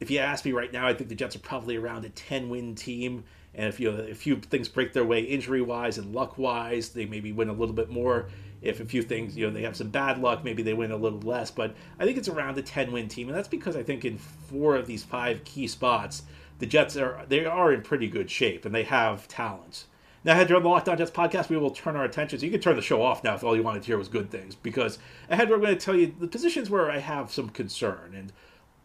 if 0.00 0.10
you 0.10 0.18
ask 0.18 0.44
me 0.44 0.52
right 0.52 0.72
now, 0.72 0.86
I 0.86 0.92
think 0.92 1.08
the 1.08 1.14
Jets 1.14 1.34
are 1.34 1.40
probably 1.40 1.76
around 1.76 2.04
a 2.04 2.10
10 2.10 2.48
win 2.48 2.74
team. 2.74 3.24
And 3.54 3.68
if 3.68 3.80
you 3.80 3.90
know, 3.90 4.02
a 4.02 4.14
few 4.14 4.36
things 4.36 4.68
break 4.68 4.92
their 4.92 5.04
way 5.04 5.20
injury 5.20 5.62
wise 5.62 5.98
and 5.98 6.14
luck 6.14 6.38
wise, 6.38 6.90
they 6.90 7.06
maybe 7.06 7.32
win 7.32 7.48
a 7.48 7.52
little 7.52 7.74
bit 7.74 7.88
more. 7.88 8.28
If 8.60 8.80
a 8.80 8.84
few 8.84 9.02
things, 9.02 9.36
you 9.36 9.46
know, 9.46 9.52
they 9.52 9.62
have 9.62 9.76
some 9.76 9.90
bad 9.90 10.18
luck, 10.18 10.44
maybe 10.44 10.62
they 10.62 10.74
win 10.74 10.90
a 10.90 10.96
little 10.96 11.20
less. 11.20 11.50
But 11.50 11.74
I 11.98 12.04
think 12.04 12.18
it's 12.18 12.28
around 12.28 12.58
a 12.58 12.62
10 12.62 12.92
win 12.92 13.08
team, 13.08 13.28
and 13.28 13.36
that's 13.36 13.48
because 13.48 13.76
I 13.76 13.82
think 13.82 14.04
in 14.04 14.18
four 14.18 14.76
of 14.76 14.86
these 14.86 15.04
five 15.04 15.44
key 15.44 15.66
spots, 15.66 16.22
the 16.58 16.66
Jets 16.66 16.96
are 16.96 17.24
they 17.28 17.44
are 17.44 17.72
in 17.72 17.82
pretty 17.82 18.08
good 18.08 18.30
shape 18.30 18.64
and 18.64 18.74
they 18.74 18.84
have 18.84 19.28
talent. 19.28 19.84
Now, 20.24 20.32
ahead 20.32 20.48
during 20.48 20.64
the 20.64 20.68
Locked 20.68 20.88
On 20.88 20.98
Jets 20.98 21.12
podcast, 21.12 21.48
we 21.48 21.56
will 21.56 21.70
turn 21.70 21.94
our 21.94 22.04
attention. 22.04 22.38
So 22.38 22.44
you 22.44 22.50
can 22.50 22.60
turn 22.60 22.76
the 22.76 22.82
show 22.82 23.02
off 23.02 23.22
now 23.22 23.34
if 23.34 23.44
all 23.44 23.56
you 23.56 23.62
wanted 23.62 23.82
to 23.82 23.86
hear 23.86 23.98
was 23.98 24.08
good 24.08 24.30
things, 24.30 24.54
because 24.54 24.98
ahead 25.30 25.48
we're 25.48 25.58
going 25.58 25.76
to 25.76 25.76
tell 25.76 25.94
you 25.94 26.12
the 26.18 26.26
positions 26.26 26.68
where 26.68 26.90
I 26.90 26.98
have 26.98 27.32
some 27.32 27.48
concern. 27.48 28.14
And 28.14 28.32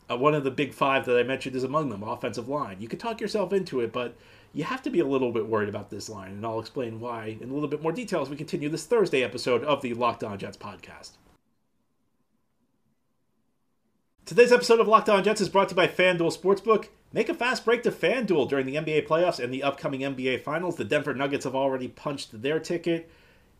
uh, 0.09 0.17
one 0.17 0.35
of 0.35 0.43
the 0.43 0.51
big 0.51 0.73
five 0.73 1.05
that 1.05 1.17
I 1.17 1.23
mentioned 1.23 1.55
is 1.55 1.63
among 1.63 1.89
them, 1.89 2.03
offensive 2.03 2.47
line. 2.47 2.77
You 2.79 2.87
could 2.87 2.99
talk 2.99 3.19
yourself 3.19 3.51
into 3.51 3.79
it, 3.79 3.91
but 3.91 4.15
you 4.53 4.63
have 4.63 4.83
to 4.83 4.91
be 4.91 4.99
a 4.99 5.05
little 5.05 5.31
bit 5.31 5.47
worried 5.47 5.69
about 5.69 5.89
this 5.89 6.09
line, 6.09 6.31
and 6.31 6.45
I'll 6.45 6.59
explain 6.59 6.99
why 6.99 7.37
in 7.41 7.49
a 7.49 7.53
little 7.53 7.67
bit 7.67 7.81
more 7.81 7.91
detail 7.91 8.21
as 8.21 8.29
we 8.29 8.35
continue 8.35 8.69
this 8.69 8.85
Thursday 8.85 9.23
episode 9.23 9.63
of 9.63 9.81
the 9.81 9.95
Locked 9.95 10.23
On 10.23 10.37
Jets 10.37 10.57
podcast. 10.57 11.11
Today's 14.25 14.51
episode 14.51 14.79
of 14.79 14.87
Locked 14.87 15.09
On 15.09 15.23
Jets 15.23 15.41
is 15.41 15.49
brought 15.49 15.69
to 15.69 15.73
you 15.73 15.77
by 15.77 15.87
FanDuel 15.87 16.37
Sportsbook. 16.37 16.87
Make 17.11 17.29
a 17.29 17.33
fast 17.33 17.65
break 17.65 17.83
to 17.83 17.91
FanDuel 17.91 18.47
during 18.47 18.65
the 18.65 18.75
NBA 18.75 19.07
playoffs 19.07 19.43
and 19.43 19.53
the 19.53 19.63
upcoming 19.63 20.01
NBA 20.01 20.43
Finals. 20.43 20.75
The 20.75 20.85
Denver 20.85 21.13
Nuggets 21.13 21.45
have 21.45 21.55
already 21.55 21.87
punched 21.87 22.41
their 22.41 22.59
ticket. 22.59 23.11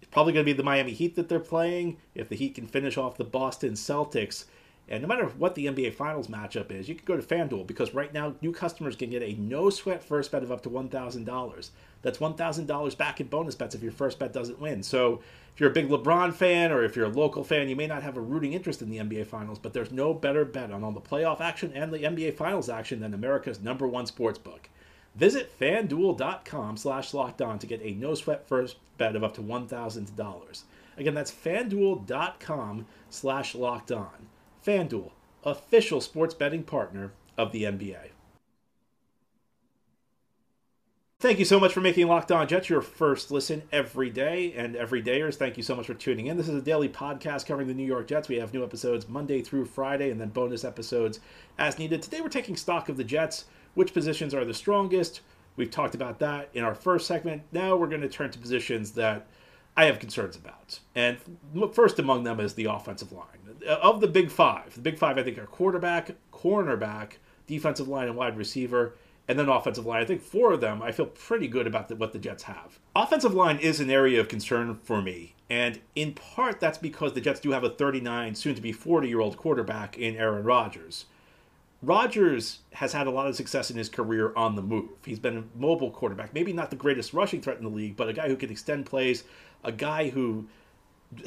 It's 0.02 0.12
probably 0.12 0.34
going 0.34 0.46
to 0.46 0.52
be 0.52 0.56
the 0.56 0.64
Miami 0.64 0.94
Heat 0.94 1.16
that 1.16 1.28
they're 1.28 1.40
playing. 1.40 1.98
If 2.14 2.30
the 2.30 2.36
Heat 2.36 2.56
can 2.56 2.68
finish 2.68 2.98
off 2.98 3.18
the 3.18 3.24
Boston 3.24 3.74
Celtics, 3.74 4.46
and 4.90 5.02
no 5.02 5.08
matter 5.08 5.28
what 5.38 5.56
the 5.56 5.68
NBA 5.68 5.94
Finals 5.94 6.28
matchup 6.28 6.70
is, 6.70 6.90
you 6.90 6.96
can 6.96 7.06
go 7.06 7.16
to 7.16 7.24
FanDuel 7.24 7.66
because 7.66 7.94
right 7.94 8.14
now 8.14 8.36
new 8.42 8.52
customers 8.52 8.96
can 8.96 9.10
get 9.10 9.24
a 9.24 9.34
no 9.34 9.70
sweat 9.70 10.04
first 10.04 10.32
bet 10.32 10.44
of 10.44 10.52
up 10.52 10.62
to 10.64 10.70
$1,000. 10.70 11.70
That's 12.02 12.18
$1,000 12.18 12.98
back 12.98 13.22
in 13.22 13.28
bonus 13.28 13.56
bets 13.56 13.76
if 13.76 13.82
your 13.82 13.94
first 13.94 14.20
bet 14.20 14.34
doesn't 14.34 14.60
win. 14.60 14.84
So 14.84 15.22
if 15.54 15.60
you're 15.60 15.70
a 15.70 15.74
big 15.74 15.88
LeBron 15.88 16.34
fan 16.34 16.72
or 16.72 16.84
if 16.84 16.98
you're 16.98 17.06
a 17.06 17.10
local 17.10 17.46
fan, 17.46 17.70
you 17.70 17.78
may 17.78 17.88
not 17.88 18.04
have 18.04 18.18
a 18.18 18.22
rooting 18.22 18.54
interest 18.54 18.82
in 18.82 18.90
the 18.90 18.98
NBA 18.98 19.28
Finals, 19.28 19.58
but 19.58 19.72
there's 19.72 19.92
no 19.92 20.14
better 20.14 20.44
bet 20.44 20.72
on 20.72 20.84
all 20.84 20.92
the 20.92 21.00
playoff 21.00 21.40
action 21.40 21.72
and 21.74 21.94
the 21.94 22.00
NBA 22.00 22.36
Finals 22.36 22.70
action 22.70 23.00
than 23.00 23.14
America's 23.14 23.62
number 23.62 23.88
one 23.88 24.06
sports 24.06 24.38
book. 24.38 24.70
Visit 25.16 25.58
fanduel.com 25.58 26.76
slash 26.76 27.14
locked 27.14 27.42
on 27.42 27.58
to 27.60 27.68
get 27.68 27.82
a 27.82 27.92
no 27.92 28.16
sweat 28.16 28.48
first 28.48 28.78
bet 28.98 29.16
of 29.16 29.24
up 29.24 29.36
to 29.36 29.42
$1,000. 29.42 30.64
Again, 30.98 31.14
that's 31.14 31.32
fanduel.com 31.32 32.86
slash 33.10 33.56
locked 33.56 33.92
on. 33.92 34.28
FanDuel, 34.66 35.12
official 35.44 36.02
sports 36.02 36.34
betting 36.34 36.64
partner 36.64 37.14
of 37.38 37.52
the 37.52 37.64
NBA. 37.64 38.10
Thank 41.20 41.40
you 41.40 41.46
so 41.46 41.58
much 41.58 41.72
for 41.72 41.80
making 41.80 42.08
Locked 42.08 42.34
On 42.34 42.46
Jets 42.46 42.70
your 42.70 42.82
first 42.82 43.32
listen 43.32 43.64
every 43.72 44.10
day. 44.10 44.52
And 44.58 44.76
everydayers, 44.76 45.36
thank 45.36 45.56
you 45.56 45.64
so 45.64 45.74
much 45.74 45.86
for 45.86 45.94
tuning 45.94 46.28
in. 46.28 46.36
This 46.36 46.50
is 46.50 46.56
a 46.56 46.62
daily 46.62 46.90
podcast 46.90 47.46
covering 47.46 47.70
the 47.70 47.74
New 47.74 47.86
York 47.86 48.08
Jets. 48.08 48.28
We 48.28 48.36
have 48.40 48.54
new 48.54 48.62
episodes 48.62 49.08
Monday 49.08 49.42
through 49.42 49.66
Friday 49.66 50.12
and 50.12 50.20
then 50.20 50.30
bonus 50.30 50.66
episodes 50.66 51.22
as 51.58 51.80
needed. 51.80 52.02
Today 52.02 52.20
we're 52.20 52.28
taking 52.28 52.58
stock 52.58 52.90
of 52.90 52.98
the 52.98 53.06
Jets, 53.06 53.46
which 53.74 53.94
positions 53.94 54.34
are 54.34 54.44
the 54.44 54.54
strongest. 54.54 55.22
We've 55.56 55.72
talked 55.72 55.96
about 55.96 56.20
that 56.20 56.50
in 56.54 56.66
our 56.66 56.76
first 56.76 57.08
segment. 57.08 57.44
Now 57.54 57.78
we're 57.78 57.88
going 57.88 58.02
to 58.02 58.10
turn 58.10 58.32
to 58.32 58.40
positions 58.40 58.92
that 58.92 59.28
I 59.76 59.86
have 59.86 60.00
concerns 60.00 60.36
about. 60.36 60.80
And 60.96 61.18
first 61.74 62.00
among 62.00 62.24
them 62.24 62.40
is 62.40 62.54
the 62.54 62.66
offensive 62.66 63.12
line. 63.12 63.28
Of 63.68 64.02
the 64.02 64.08
big 64.08 64.30
five, 64.30 64.76
the 64.76 64.82
big 64.82 64.98
five 64.98 65.18
I 65.18 65.24
think 65.24 65.38
are 65.38 65.46
quarterback, 65.46 66.12
cornerback, 66.32 67.14
defensive 67.48 67.88
line, 67.88 68.08
and 68.08 68.18
wide 68.18 68.38
receiver 68.38 68.96
and 69.28 69.40
then 69.40 69.50
offensive 69.50 69.86
line. 69.86 70.02
I 70.02 70.06
think 70.06 70.22
four 70.22 70.54
of 70.54 70.62
them, 70.62 70.82
I 70.82 70.92
feel 70.92 71.06
pretty 71.06 71.48
good 71.48 71.68
about 71.68 71.88
the, 71.88 71.96
what 71.96 72.14
the 72.14 72.20
Jets 72.20 72.44
have. 72.44 72.80
Offensive 72.96 73.34
line 73.34 73.58
is 73.58 73.80
an 73.80 73.90
area 73.90 74.20
of 74.20 74.28
concern 74.28 74.80
for 74.84 75.02
me, 75.02 75.36
and 75.50 75.80
in 75.96 76.14
part 76.14 76.60
that's 76.60 76.78
because 76.78 77.14
the 77.14 77.22
Jets 77.22 77.40
do 77.40 77.52
have 77.52 77.64
a 77.64 77.70
39, 77.70 78.36
soon 78.36 78.56
to 78.56 78.62
be 78.62 78.72
40 78.72 79.08
year 79.08 79.20
old 79.20 79.38
quarterback 79.38 79.98
in 79.98 80.16
Aaron 80.16 80.44
Rodgers. 80.44 81.06
Rodgers 81.84 82.60
has 82.72 82.94
had 82.94 83.08
a 83.08 83.12
lot 83.12 83.28
of 83.28 83.36
success 83.36 83.70
in 83.70 83.76
his 83.76 83.90
career 83.90 84.34
on 84.38 84.56
the 84.56 84.62
move. 84.62 84.90
He's 85.06 85.20
been 85.20 85.38
a 85.38 85.60
mobile 85.60 85.92
quarterback, 85.92 86.34
maybe 86.34 86.54
not 86.54 86.70
the 86.70 86.78
greatest 86.78 87.14
rushing 87.14 87.42
threat 87.42 87.58
in 87.58 87.64
the 87.64 87.70
league, 87.70 87.98
but 87.98 88.08
a 88.08 88.14
guy 88.14 88.30
who 88.30 88.38
can 88.38 88.50
extend 88.50 88.86
plays, 88.86 89.26
a 89.66 89.72
guy 89.72 90.10
who 90.10 90.48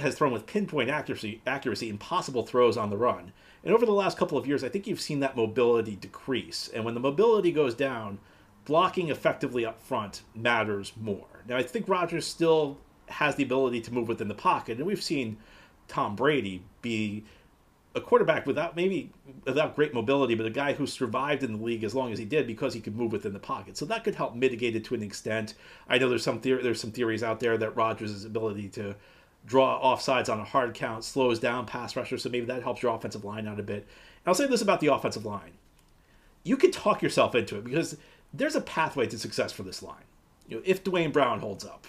has 0.00 0.14
thrown 0.14 0.32
with 0.32 0.46
pinpoint 0.46 0.88
accuracy, 0.88 1.42
accuracy, 1.46 1.90
impossible 1.90 2.44
throws 2.44 2.78
on 2.78 2.88
the 2.88 2.96
run. 2.96 3.32
And 3.64 3.74
over 3.74 3.84
the 3.84 3.92
last 3.92 4.16
couple 4.16 4.38
of 4.38 4.46
years, 4.46 4.64
I 4.64 4.70
think 4.70 4.86
you've 4.86 5.00
seen 5.00 5.20
that 5.20 5.36
mobility 5.36 5.94
decrease. 5.94 6.70
And 6.72 6.84
when 6.84 6.94
the 6.94 7.00
mobility 7.00 7.52
goes 7.52 7.74
down, 7.74 8.18
blocking 8.64 9.10
effectively 9.10 9.66
up 9.66 9.80
front 9.82 10.22
matters 10.34 10.94
more. 10.98 11.44
Now, 11.46 11.58
I 11.58 11.62
think 11.62 11.86
Rodgers 11.86 12.26
still 12.26 12.78
has 13.08 13.36
the 13.36 13.44
ability 13.44 13.82
to 13.82 13.92
move 13.92 14.08
within 14.08 14.28
the 14.28 14.34
pocket, 14.34 14.78
and 14.78 14.86
we've 14.86 15.02
seen 15.02 15.36
Tom 15.86 16.16
Brady 16.16 16.62
be 16.80 17.24
a 17.96 18.00
quarterback 18.00 18.46
without 18.46 18.76
maybe 18.76 19.10
without 19.44 19.74
great 19.74 19.94
mobility, 19.94 20.34
but 20.34 20.46
a 20.46 20.50
guy 20.50 20.74
who 20.74 20.86
survived 20.86 21.42
in 21.42 21.56
the 21.56 21.64
league 21.64 21.82
as 21.82 21.94
long 21.94 22.12
as 22.12 22.18
he 22.18 22.24
did 22.24 22.46
because 22.46 22.74
he 22.74 22.80
could 22.80 22.94
move 22.94 23.10
within 23.10 23.32
the 23.32 23.38
pocket. 23.38 23.76
So 23.76 23.86
that 23.86 24.04
could 24.04 24.14
help 24.14 24.34
mitigate 24.34 24.76
it 24.76 24.84
to 24.84 24.94
an 24.94 25.02
extent. 25.02 25.54
I 25.88 25.98
know 25.98 26.08
there's 26.08 26.22
some 26.22 26.40
theory, 26.40 26.62
there's 26.62 26.80
some 26.80 26.92
theories 26.92 27.22
out 27.22 27.40
there 27.40 27.56
that 27.56 27.74
Rodgers' 27.74 28.24
ability 28.24 28.68
to 28.70 28.94
draw 29.46 29.80
offsides 29.82 30.28
on 30.28 30.40
a 30.40 30.44
hard 30.44 30.74
count, 30.74 31.04
slows 31.04 31.38
down 31.38 31.66
pass 31.66 31.96
rushers, 31.96 32.22
so 32.22 32.28
maybe 32.28 32.46
that 32.46 32.62
helps 32.62 32.82
your 32.82 32.94
offensive 32.94 33.24
line 33.24 33.48
out 33.48 33.58
a 33.58 33.62
bit. 33.62 33.78
And 33.82 34.28
I'll 34.28 34.34
say 34.34 34.46
this 34.46 34.62
about 34.62 34.80
the 34.80 34.92
offensive 34.92 35.24
line. 35.24 35.52
You 36.42 36.56
can 36.56 36.70
talk 36.70 37.00
yourself 37.00 37.34
into 37.34 37.56
it 37.56 37.64
because 37.64 37.96
there's 38.34 38.56
a 38.56 38.60
pathway 38.60 39.06
to 39.06 39.18
success 39.18 39.52
for 39.52 39.62
this 39.62 39.82
line. 39.82 40.04
You 40.48 40.56
know, 40.58 40.62
if 40.66 40.84
Duane 40.84 41.12
Brown 41.12 41.40
holds 41.40 41.64
up 41.64 41.86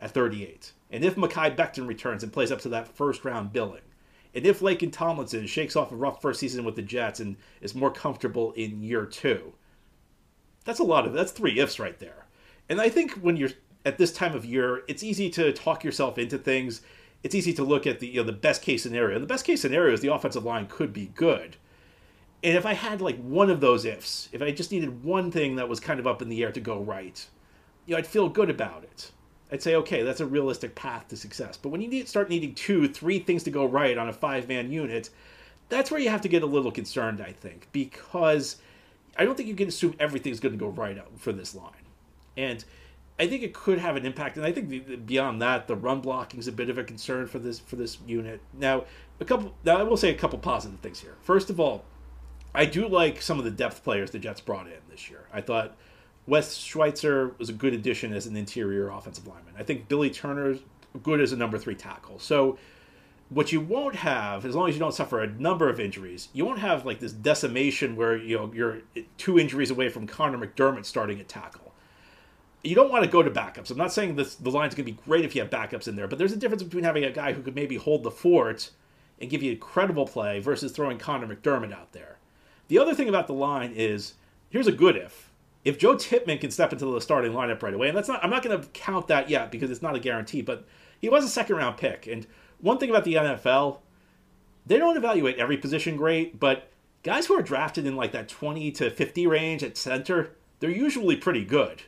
at 0.00 0.12
38, 0.12 0.72
and 0.92 1.04
if 1.04 1.16
Mekhi 1.16 1.56
Becton 1.56 1.88
returns 1.88 2.22
and 2.22 2.32
plays 2.32 2.52
up 2.52 2.60
to 2.60 2.68
that 2.70 2.88
first 2.88 3.24
round 3.24 3.52
billing, 3.52 3.82
and 4.34 4.46
if 4.46 4.60
Laken 4.60 4.92
Tomlinson 4.92 5.46
shakes 5.46 5.76
off 5.76 5.92
a 5.92 5.96
rough 5.96 6.22
first 6.22 6.40
season 6.40 6.64
with 6.64 6.76
the 6.76 6.82
Jets 6.82 7.20
and 7.20 7.36
is 7.60 7.74
more 7.74 7.90
comfortable 7.90 8.52
in 8.52 8.82
year 8.82 9.04
two, 9.04 9.54
that's 10.64 10.78
a 10.78 10.84
lot 10.84 11.06
of 11.06 11.12
that's 11.12 11.32
three 11.32 11.58
ifs 11.58 11.80
right 11.80 11.98
there. 11.98 12.26
And 12.68 12.80
I 12.80 12.88
think 12.88 13.12
when 13.14 13.36
you're 13.36 13.50
at 13.84 13.98
this 13.98 14.12
time 14.12 14.34
of 14.34 14.44
year, 14.44 14.82
it's 14.86 15.02
easy 15.02 15.30
to 15.30 15.52
talk 15.52 15.82
yourself 15.82 16.18
into 16.18 16.38
things. 16.38 16.82
It's 17.22 17.34
easy 17.34 17.52
to 17.54 17.64
look 17.64 17.86
at 17.86 17.98
the 17.98 18.06
you 18.06 18.20
know 18.20 18.24
the 18.24 18.32
best 18.32 18.62
case 18.62 18.82
scenario. 18.82 19.16
And 19.16 19.22
The 19.22 19.28
best 19.28 19.44
case 19.44 19.60
scenario 19.60 19.92
is 19.92 20.00
the 20.00 20.12
offensive 20.12 20.44
line 20.44 20.66
could 20.66 20.92
be 20.92 21.06
good. 21.06 21.56
And 22.42 22.56
if 22.56 22.64
I 22.64 22.72
had 22.72 23.02
like 23.02 23.18
one 23.18 23.50
of 23.50 23.60
those 23.60 23.84
ifs, 23.84 24.28
if 24.32 24.40
I 24.40 24.50
just 24.52 24.72
needed 24.72 25.04
one 25.04 25.30
thing 25.30 25.56
that 25.56 25.68
was 25.68 25.80
kind 25.80 26.00
of 26.00 26.06
up 26.06 26.22
in 26.22 26.28
the 26.28 26.42
air 26.42 26.52
to 26.52 26.60
go 26.60 26.78
right, 26.78 27.26
you 27.84 27.92
know, 27.92 27.98
I'd 27.98 28.06
feel 28.06 28.28
good 28.28 28.48
about 28.48 28.84
it. 28.84 29.10
I'd 29.52 29.62
say, 29.62 29.74
okay, 29.76 30.02
that's 30.02 30.20
a 30.20 30.26
realistic 30.26 30.74
path 30.74 31.08
to 31.08 31.16
success. 31.16 31.56
But 31.56 31.70
when 31.70 31.80
you 31.80 31.88
need, 31.88 32.08
start 32.08 32.28
needing 32.28 32.54
two, 32.54 32.88
three 32.88 33.18
things 33.18 33.42
to 33.44 33.50
go 33.50 33.64
right 33.64 33.98
on 33.98 34.08
a 34.08 34.12
five 34.12 34.48
man 34.48 34.70
unit, 34.70 35.10
that's 35.68 35.90
where 35.90 36.00
you 36.00 36.10
have 36.10 36.20
to 36.22 36.28
get 36.28 36.42
a 36.42 36.46
little 36.46 36.72
concerned, 36.72 37.20
I 37.20 37.32
think, 37.32 37.68
because 37.72 38.56
I 39.16 39.24
don't 39.24 39.36
think 39.36 39.48
you 39.48 39.56
can 39.56 39.68
assume 39.68 39.94
everything's 39.98 40.40
going 40.40 40.52
to 40.52 40.58
go 40.58 40.68
right 40.68 40.98
for 41.16 41.32
this 41.32 41.54
line. 41.54 41.72
And 42.36 42.64
I 43.18 43.26
think 43.26 43.42
it 43.42 43.52
could 43.52 43.78
have 43.78 43.96
an 43.96 44.06
impact, 44.06 44.38
and 44.38 44.46
I 44.46 44.52
think 44.52 45.06
beyond 45.06 45.42
that, 45.42 45.68
the 45.68 45.76
run 45.76 46.00
blocking 46.00 46.40
is 46.40 46.48
a 46.48 46.52
bit 46.52 46.70
of 46.70 46.78
a 46.78 46.84
concern 46.84 47.26
for 47.26 47.38
this 47.38 47.58
for 47.58 47.76
this 47.76 47.98
unit. 48.06 48.40
Now, 48.54 48.84
a 49.20 49.26
couple. 49.26 49.54
Now, 49.62 49.76
I 49.76 49.82
will 49.82 49.98
say 49.98 50.08
a 50.08 50.14
couple 50.14 50.38
positive 50.38 50.80
things 50.80 51.00
here. 51.00 51.16
First 51.20 51.50
of 51.50 51.60
all, 51.60 51.84
I 52.54 52.64
do 52.64 52.88
like 52.88 53.20
some 53.20 53.38
of 53.38 53.44
the 53.44 53.50
depth 53.50 53.84
players 53.84 54.10
the 54.10 54.18
Jets 54.18 54.40
brought 54.40 54.68
in 54.68 54.80
this 54.88 55.10
year. 55.10 55.26
I 55.34 55.42
thought 55.42 55.76
Wes 56.26 56.56
Schweitzer 56.56 57.34
was 57.38 57.48
a 57.48 57.52
good 57.52 57.74
addition 57.74 58.12
as 58.12 58.26
an 58.26 58.36
interior 58.36 58.90
offensive 58.90 59.26
lineman. 59.26 59.54
I 59.58 59.62
think 59.62 59.88
Billy 59.88 60.10
Turner's 60.10 60.60
good 61.02 61.20
as 61.20 61.32
a 61.32 61.36
number 61.36 61.58
three 61.58 61.74
tackle. 61.74 62.18
So, 62.18 62.58
what 63.28 63.52
you 63.52 63.60
won't 63.60 63.94
have, 63.94 64.44
as 64.44 64.56
long 64.56 64.68
as 64.68 64.74
you 64.74 64.80
don't 64.80 64.94
suffer 64.94 65.20
a 65.20 65.28
number 65.28 65.68
of 65.68 65.78
injuries, 65.78 66.28
you 66.32 66.44
won't 66.44 66.58
have 66.58 66.84
like 66.84 66.98
this 66.98 67.12
decimation 67.12 67.94
where 67.94 68.16
you 68.16 68.36
know 68.36 68.52
you're 68.52 68.82
two 69.18 69.38
injuries 69.38 69.70
away 69.70 69.88
from 69.88 70.06
Connor 70.06 70.38
McDermott 70.44 70.84
starting 70.84 71.20
at 71.20 71.28
tackle 71.28 71.70
you 72.62 72.74
don't 72.74 72.90
want 72.90 73.04
to 73.04 73.10
go 73.10 73.22
to 73.22 73.30
backups. 73.30 73.70
I'm 73.70 73.78
not 73.78 73.92
saying 73.92 74.16
this 74.16 74.34
the 74.34 74.50
line's 74.50 74.74
going 74.74 74.86
to 74.86 74.92
be 74.92 74.98
great 75.06 75.24
if 75.24 75.34
you 75.34 75.40
have 75.42 75.50
backups 75.50 75.88
in 75.88 75.96
there, 75.96 76.06
but 76.06 76.18
there's 76.18 76.32
a 76.32 76.36
difference 76.36 76.62
between 76.62 76.84
having 76.84 77.04
a 77.04 77.10
guy 77.10 77.32
who 77.32 77.42
could 77.42 77.54
maybe 77.54 77.76
hold 77.76 78.02
the 78.02 78.10
fort 78.10 78.70
and 79.20 79.30
give 79.30 79.42
you 79.42 79.56
credible 79.56 80.06
play 80.06 80.40
versus 80.40 80.72
throwing 80.72 80.98
Connor 80.98 81.34
McDermott 81.34 81.72
out 81.72 81.92
there. 81.92 82.18
The 82.68 82.78
other 82.78 82.94
thing 82.94 83.08
about 83.08 83.26
the 83.26 83.34
line 83.34 83.72
is 83.74 84.14
here's 84.50 84.66
a 84.66 84.72
good 84.72 84.96
if. 84.96 85.29
If 85.64 85.78
Joe 85.78 85.94
Tippmann 85.94 86.38
can 86.38 86.50
step 86.50 86.72
into 86.72 86.86
the 86.86 87.00
starting 87.00 87.32
lineup 87.32 87.62
right 87.62 87.74
away, 87.74 87.88
and 87.88 87.96
that's 87.96 88.08
not 88.08 88.24
I'm 88.24 88.30
not 88.30 88.42
going 88.42 88.60
to 88.60 88.66
count 88.68 89.08
that 89.08 89.28
yet 89.28 89.50
because 89.50 89.70
it's 89.70 89.82
not 89.82 89.96
a 89.96 90.00
guarantee, 90.00 90.42
but 90.42 90.64
he 91.00 91.08
was 91.08 91.24
a 91.24 91.28
second 91.28 91.56
round 91.56 91.76
pick. 91.76 92.06
And 92.06 92.26
one 92.60 92.78
thing 92.78 92.90
about 92.90 93.04
the 93.04 93.14
NFL, 93.14 93.78
they 94.66 94.78
don't 94.78 94.96
evaluate 94.96 95.38
every 95.38 95.56
position 95.56 95.96
great, 95.96 96.38
but 96.38 96.70
guys 97.02 97.26
who 97.26 97.34
are 97.34 97.42
drafted 97.42 97.86
in 97.86 97.96
like 97.96 98.12
that 98.12 98.28
20 98.28 98.70
to 98.72 98.90
50 98.90 99.26
range 99.26 99.62
at 99.62 99.76
center, 99.76 100.32
they're 100.60 100.70
usually 100.70 101.16
pretty 101.16 101.44
good. 101.44 101.82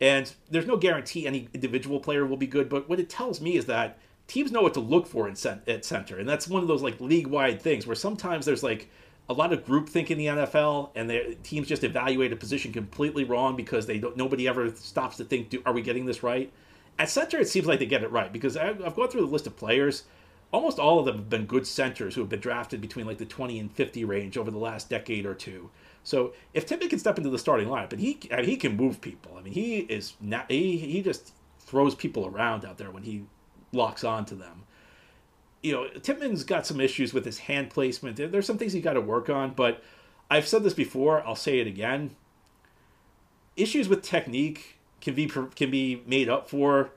And 0.00 0.32
there's 0.50 0.66
no 0.66 0.76
guarantee 0.76 1.26
any 1.26 1.48
individual 1.52 2.00
player 2.00 2.24
will 2.24 2.36
be 2.36 2.46
good, 2.46 2.68
but 2.68 2.88
what 2.88 3.00
it 3.00 3.10
tells 3.10 3.40
me 3.40 3.56
is 3.56 3.66
that 3.66 3.98
teams 4.28 4.52
know 4.52 4.62
what 4.62 4.74
to 4.74 4.80
look 4.80 5.06
for 5.06 5.26
in 5.26 5.34
cent- 5.34 5.68
at 5.68 5.84
center, 5.84 6.18
and 6.18 6.28
that's 6.28 6.46
one 6.46 6.62
of 6.62 6.68
those 6.68 6.82
like 6.82 7.00
league-wide 7.00 7.60
things 7.60 7.86
where 7.86 7.96
sometimes 7.96 8.46
there's 8.46 8.62
like 8.62 8.88
a 9.28 9.34
lot 9.34 9.52
of 9.52 9.64
group 9.64 9.88
think 9.88 10.10
in 10.10 10.18
the 10.18 10.26
NFL, 10.26 10.90
and 10.94 11.08
the 11.08 11.36
teams 11.42 11.68
just 11.68 11.84
evaluate 11.84 12.32
a 12.32 12.36
position 12.36 12.72
completely 12.72 13.24
wrong 13.24 13.56
because 13.56 13.86
they 13.86 13.98
don't. 13.98 14.16
Nobody 14.16 14.48
ever 14.48 14.74
stops 14.74 15.18
to 15.18 15.24
think, 15.24 15.54
"Are 15.66 15.72
we 15.72 15.82
getting 15.82 16.06
this 16.06 16.22
right?" 16.22 16.50
At 16.98 17.10
center, 17.10 17.38
it 17.38 17.48
seems 17.48 17.66
like 17.66 17.78
they 17.78 17.86
get 17.86 18.02
it 18.02 18.10
right 18.10 18.32
because 18.32 18.56
I've, 18.56 18.82
I've 18.84 18.96
gone 18.96 19.08
through 19.08 19.20
the 19.20 19.32
list 19.32 19.46
of 19.46 19.56
players. 19.56 20.04
Almost 20.50 20.78
all 20.78 20.98
of 20.98 21.04
them 21.04 21.16
have 21.16 21.28
been 21.28 21.44
good 21.44 21.66
centers 21.66 22.14
who 22.14 22.22
have 22.22 22.30
been 22.30 22.40
drafted 22.40 22.80
between 22.80 23.06
like 23.06 23.18
the 23.18 23.26
20 23.26 23.58
and 23.58 23.70
50 23.70 24.04
range 24.06 24.38
over 24.38 24.50
the 24.50 24.58
last 24.58 24.88
decade 24.88 25.26
or 25.26 25.34
two. 25.34 25.70
So 26.02 26.32
if 26.54 26.66
Tippmann 26.66 26.88
can 26.88 26.98
step 26.98 27.18
into 27.18 27.28
the 27.28 27.38
starting 27.38 27.68
lineup, 27.68 27.92
and 27.92 28.00
he 28.00 28.18
I 28.32 28.36
mean, 28.36 28.46
he 28.46 28.56
can 28.56 28.76
move 28.76 29.00
people. 29.00 29.36
I 29.38 29.42
mean, 29.42 29.52
he 29.52 29.80
is 29.80 30.14
not, 30.20 30.50
he 30.50 30.78
he 30.78 31.02
just 31.02 31.34
throws 31.60 31.94
people 31.94 32.26
around 32.26 32.64
out 32.64 32.78
there 32.78 32.90
when 32.90 33.02
he 33.02 33.24
locks 33.72 34.04
onto 34.04 34.34
them. 34.34 34.64
You 35.62 35.72
know, 35.72 35.88
Tippmann's 36.00 36.44
got 36.44 36.66
some 36.66 36.80
issues 36.80 37.12
with 37.12 37.24
his 37.24 37.38
hand 37.38 37.70
placement. 37.70 38.16
There, 38.16 38.28
there's 38.28 38.46
some 38.46 38.58
things 38.58 38.72
he 38.72 38.80
got 38.80 38.92
to 38.94 39.00
work 39.00 39.28
on, 39.28 39.50
but 39.50 39.82
I've 40.30 40.46
said 40.46 40.62
this 40.62 40.74
before. 40.74 41.26
I'll 41.26 41.34
say 41.34 41.58
it 41.58 41.66
again. 41.66 42.14
Issues 43.56 43.88
with 43.88 44.02
technique 44.02 44.78
can 45.00 45.14
be 45.14 45.26
can 45.26 45.70
be 45.70 46.02
made 46.06 46.28
up 46.28 46.48
for 46.48 46.90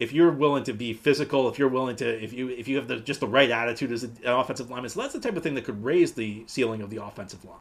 if 0.00 0.14
you're 0.14 0.32
willing 0.32 0.64
to 0.64 0.72
be 0.72 0.94
physical, 0.94 1.48
if 1.48 1.58
you're 1.58 1.68
willing 1.68 1.94
to, 1.96 2.24
if 2.24 2.32
you 2.32 2.48
if 2.48 2.66
you 2.66 2.76
have 2.76 2.88
the, 2.88 2.96
just 2.96 3.20
the 3.20 3.28
right 3.28 3.50
attitude 3.50 3.92
as 3.92 4.02
an 4.02 4.16
offensive 4.24 4.70
lineman, 4.70 4.88
so 4.88 5.00
that's 5.00 5.12
the 5.12 5.20
type 5.20 5.36
of 5.36 5.42
thing 5.42 5.54
that 5.54 5.64
could 5.64 5.84
raise 5.84 6.12
the 6.12 6.42
ceiling 6.46 6.80
of 6.80 6.90
the 6.90 7.02
offensive 7.02 7.44
line. 7.44 7.58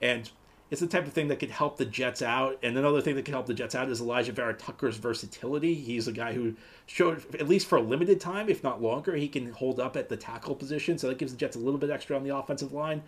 And 0.00 0.30
it's 0.70 0.80
the 0.80 0.86
type 0.86 1.06
of 1.06 1.12
thing 1.12 1.28
that 1.28 1.38
could 1.38 1.50
help 1.50 1.76
the 1.76 1.84
Jets 1.84 2.22
out. 2.22 2.58
And 2.62 2.76
another 2.76 3.00
thing 3.00 3.14
that 3.14 3.24
could 3.24 3.34
help 3.34 3.46
the 3.46 3.54
Jets 3.54 3.74
out 3.74 3.88
is 3.88 4.00
Elijah 4.00 4.32
Vera-Tucker's 4.32 4.96
versatility. 4.96 5.74
He's 5.74 6.08
a 6.08 6.12
guy 6.12 6.32
who 6.32 6.54
showed, 6.86 7.22
at 7.36 7.48
least 7.48 7.68
for 7.68 7.76
a 7.76 7.82
limited 7.82 8.20
time, 8.20 8.48
if 8.48 8.64
not 8.64 8.82
longer, 8.82 9.14
he 9.14 9.28
can 9.28 9.52
hold 9.52 9.78
up 9.78 9.96
at 9.96 10.08
the 10.08 10.16
tackle 10.16 10.56
position. 10.56 10.98
So 10.98 11.08
that 11.08 11.18
gives 11.18 11.32
the 11.32 11.38
Jets 11.38 11.56
a 11.56 11.60
little 11.60 11.78
bit 11.78 11.90
extra 11.90 12.16
on 12.16 12.24
the 12.24 12.36
offensive 12.36 12.72
line. 12.72 13.02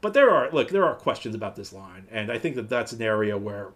But 0.00 0.14
there 0.14 0.30
are, 0.30 0.50
look, 0.52 0.70
there 0.70 0.84
are 0.84 0.94
questions 0.94 1.34
about 1.34 1.56
this 1.56 1.72
line. 1.72 2.06
And 2.10 2.30
I 2.30 2.38
think 2.38 2.54
that 2.56 2.68
that's 2.68 2.92
an 2.92 3.02
area 3.02 3.36
where 3.36 3.68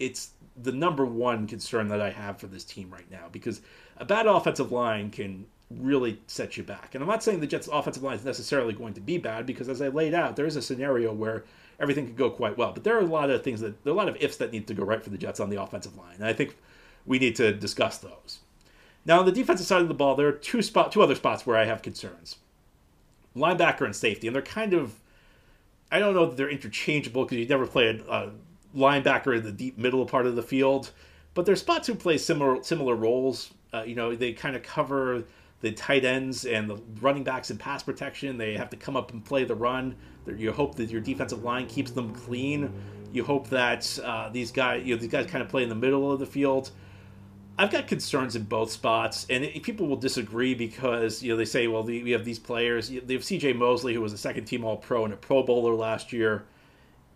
it's 0.00 0.30
the 0.60 0.72
number 0.72 1.06
one 1.06 1.46
concern 1.46 1.88
that 1.88 2.00
I 2.00 2.10
have 2.10 2.38
for 2.38 2.46
this 2.46 2.64
team 2.64 2.90
right 2.90 3.10
now 3.10 3.26
because 3.30 3.60
a 3.96 4.04
bad 4.04 4.26
offensive 4.26 4.72
line 4.72 5.10
can 5.10 5.46
really 5.70 6.20
set 6.26 6.56
you 6.56 6.62
back. 6.62 6.94
And 6.94 7.02
I'm 7.02 7.08
not 7.08 7.22
saying 7.22 7.40
the 7.40 7.46
Jets' 7.46 7.68
offensive 7.72 8.02
line 8.02 8.16
is 8.16 8.24
necessarily 8.24 8.74
going 8.74 8.94
to 8.94 9.00
be 9.00 9.18
bad 9.18 9.46
because, 9.46 9.68
as 9.68 9.80
I 9.80 9.88
laid 9.88 10.12
out, 10.12 10.36
there 10.36 10.46
is 10.46 10.56
a 10.56 10.62
scenario 10.62 11.12
where 11.12 11.44
everything 11.82 12.06
could 12.06 12.16
go 12.16 12.30
quite 12.30 12.56
well. 12.56 12.72
But 12.72 12.84
there 12.84 12.96
are 12.96 13.00
a 13.00 13.06
lot 13.06 13.28
of 13.28 13.42
things 13.42 13.60
that 13.60 13.84
there 13.84 13.90
are 13.92 13.94
a 13.94 13.98
lot 13.98 14.08
of 14.08 14.16
ifs 14.20 14.36
that 14.38 14.52
need 14.52 14.66
to 14.68 14.74
go 14.74 14.84
right 14.84 15.02
for 15.02 15.10
the 15.10 15.18
Jets 15.18 15.40
on 15.40 15.50
the 15.50 15.60
offensive 15.60 15.96
line, 15.98 16.14
and 16.14 16.24
I 16.24 16.32
think 16.32 16.56
we 17.04 17.18
need 17.18 17.36
to 17.36 17.52
discuss 17.52 17.98
those. 17.98 18.38
Now, 19.04 19.18
on 19.18 19.26
the 19.26 19.32
defensive 19.32 19.66
side 19.66 19.82
of 19.82 19.88
the 19.88 19.94
ball, 19.94 20.14
there 20.14 20.28
are 20.28 20.32
two 20.32 20.62
spot, 20.62 20.92
two 20.92 21.02
other 21.02 21.16
spots 21.16 21.44
where 21.44 21.56
I 21.56 21.64
have 21.64 21.82
concerns: 21.82 22.36
linebacker 23.36 23.84
and 23.84 23.94
safety, 23.96 24.28
and 24.28 24.34
they're 24.34 24.42
kind 24.42 24.72
of 24.72 25.00
I 25.90 25.98
don't 25.98 26.14
know 26.14 26.26
that 26.26 26.36
they're 26.38 26.48
interchangeable 26.48 27.24
because 27.24 27.38
you 27.38 27.46
never 27.46 27.66
play 27.66 27.88
a, 27.88 28.12
a 28.12 28.30
linebacker 28.74 29.36
in 29.36 29.42
the 29.44 29.52
deep 29.52 29.76
middle 29.76 30.06
part 30.06 30.26
of 30.26 30.36
the 30.36 30.42
field. 30.42 30.90
but 31.34 31.44
there's 31.44 31.60
spots 31.60 31.86
who 31.86 31.94
play 31.94 32.16
similar 32.16 32.62
similar 32.62 32.94
roles. 32.94 33.50
Uh, 33.74 33.82
you 33.82 33.94
know, 33.94 34.14
they 34.14 34.32
kind 34.32 34.56
of 34.56 34.62
cover 34.62 35.24
the 35.62 35.72
tight 35.72 36.04
ends 36.04 36.44
and 36.44 36.68
the 36.68 36.76
running 37.00 37.24
backs 37.24 37.50
in 37.50 37.56
pass 37.56 37.82
protection. 37.82 38.36
They 38.36 38.54
have 38.54 38.68
to 38.70 38.76
come 38.76 38.96
up 38.96 39.12
and 39.12 39.24
play 39.24 39.44
the 39.44 39.54
run. 39.54 39.96
You 40.26 40.52
hope 40.52 40.74
that 40.74 40.90
your 40.90 41.00
defensive 41.00 41.42
line 41.42 41.66
keeps 41.66 41.92
them 41.92 42.12
clean. 42.12 42.70
You 43.12 43.24
hope 43.24 43.48
that 43.50 43.98
uh, 44.04 44.28
these 44.28 44.50
guys, 44.50 44.84
you 44.84 44.94
know, 44.94 45.00
these 45.00 45.10
guys 45.10 45.26
kind 45.26 45.42
of 45.42 45.48
play 45.48 45.62
in 45.62 45.68
the 45.68 45.74
middle 45.74 46.10
of 46.12 46.18
the 46.18 46.26
field. 46.26 46.70
I've 47.58 47.70
got 47.70 47.86
concerns 47.86 48.34
in 48.34 48.44
both 48.44 48.72
spots, 48.72 49.26
and 49.30 49.44
it, 49.44 49.62
people 49.62 49.86
will 49.86 49.96
disagree 49.96 50.54
because 50.54 51.22
you 51.22 51.30
know 51.30 51.36
they 51.36 51.44
say, 51.44 51.68
well, 51.68 51.82
the, 51.82 52.02
we 52.02 52.10
have 52.10 52.24
these 52.24 52.38
players. 52.38 52.88
They 52.88 53.14
have 53.14 53.24
C.J. 53.24 53.52
Mosley, 53.52 53.94
who 53.94 54.00
was 54.00 54.12
a 54.12 54.18
second-team 54.18 54.64
All-Pro 54.64 55.04
and 55.04 55.12
a 55.12 55.16
Pro 55.16 55.42
Bowler 55.42 55.74
last 55.74 56.12
year, 56.12 56.44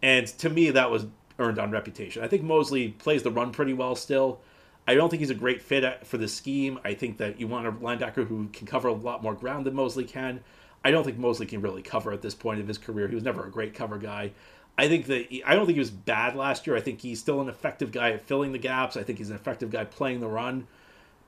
and 0.03 0.27
to 0.27 0.51
me, 0.51 0.71
that 0.71 0.91
was 0.91 1.07
earned 1.39 1.59
on 1.59 1.71
reputation. 1.71 2.23
I 2.23 2.29
think 2.29 2.43
Mosley 2.43 2.89
plays 2.89 3.23
the 3.23 3.31
run 3.31 3.51
pretty 3.51 3.73
well 3.73 3.97
still. 3.97 4.41
I 4.87 4.95
don't 4.95 5.11
think 5.11 5.21
he's 5.21 5.31
a 5.31 5.35
great 5.35 5.63
fit 5.63 5.85
uh, 5.85 5.95
for 6.05 6.17
the 6.17 6.29
scheme. 6.29 6.79
I 6.85 6.95
think 6.95 7.19
that 7.19 7.41
you 7.41 7.49
want 7.49 7.67
a 7.67 7.73
linebacker 7.73 8.27
who 8.27 8.49
can 8.53 8.67
cover 8.67 8.89
a 8.89 8.93
lot 8.93 9.23
more 9.23 9.35
ground 9.35 9.67
than 9.67 9.75
Mosley 9.75 10.05
can. 10.05 10.41
I 10.85 10.93
don't 10.93 11.05
think 11.05 11.19
Mosley 11.19 11.47
can 11.47 11.61
really 11.61 11.83
cover 11.83 12.13
at 12.13 12.23
this 12.23 12.35
point 12.35 12.61
of 12.61 12.69
his 12.69 12.79
career. 12.79 13.09
He 13.09 13.15
was 13.15 13.25
never 13.25 13.45
a 13.45 13.51
great 13.51 13.75
cover 13.75 13.99
guy. 13.99 14.33
I 14.79 14.89
think 14.89 15.07
that 15.07 15.27
he, 15.27 15.43
I 15.43 15.55
don't 15.55 15.67
think 15.67 15.75
he 15.77 15.81
was 15.81 15.91
bad 15.91 16.37
last 16.37 16.67
year. 16.67 16.77
I 16.77 16.81
think 16.81 17.01
he's 17.01 17.19
still 17.19 17.41
an 17.41 17.49
effective 17.49 17.91
guy 17.91 18.13
at 18.13 18.27
filling 18.27 18.53
the 18.53 18.59
gaps. 18.59 18.97
I 18.97 19.03
think 19.03 19.19
he's 19.19 19.31
an 19.31 19.37
effective 19.37 19.71
guy 19.71 19.85
playing 19.85 20.21
the 20.21 20.29
run. 20.29 20.67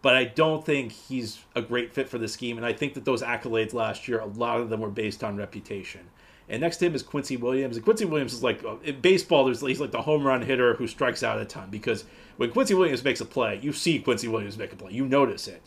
But 0.00 0.14
I 0.14 0.24
don't 0.24 0.64
think 0.64 0.92
he's 0.92 1.40
a 1.56 1.62
great 1.62 1.92
fit 1.92 2.08
for 2.08 2.18
the 2.18 2.28
scheme. 2.28 2.56
And 2.56 2.64
I 2.64 2.72
think 2.72 2.94
that 2.94 3.04
those 3.04 3.22
accolades 3.22 3.72
last 3.72 4.06
year, 4.06 4.20
a 4.20 4.26
lot 4.26 4.60
of 4.60 4.70
them 4.70 4.80
were 4.80 4.90
based 4.90 5.24
on 5.24 5.36
reputation. 5.36 6.08
And 6.48 6.62
next 6.62 6.78
to 6.78 6.86
him 6.86 6.94
is 6.94 7.02
Quincy 7.02 7.36
Williams. 7.36 7.76
And 7.76 7.84
Quincy 7.84 8.04
Williams 8.04 8.32
is 8.32 8.42
like 8.42 8.64
uh, 8.64 8.76
in 8.82 9.00
baseball. 9.00 9.44
There's 9.44 9.60
he's 9.60 9.80
like 9.80 9.90
the 9.90 10.02
home 10.02 10.26
run 10.26 10.42
hitter 10.42 10.74
who 10.74 10.86
strikes 10.86 11.22
out 11.22 11.40
a 11.40 11.44
ton 11.44 11.68
because 11.70 12.04
when 12.36 12.50
Quincy 12.50 12.74
Williams 12.74 13.04
makes 13.04 13.20
a 13.20 13.26
play, 13.26 13.58
you 13.62 13.72
see 13.72 13.98
Quincy 13.98 14.28
Williams 14.28 14.56
make 14.56 14.72
a 14.72 14.76
play. 14.76 14.92
You 14.92 15.06
notice 15.06 15.48
it. 15.48 15.62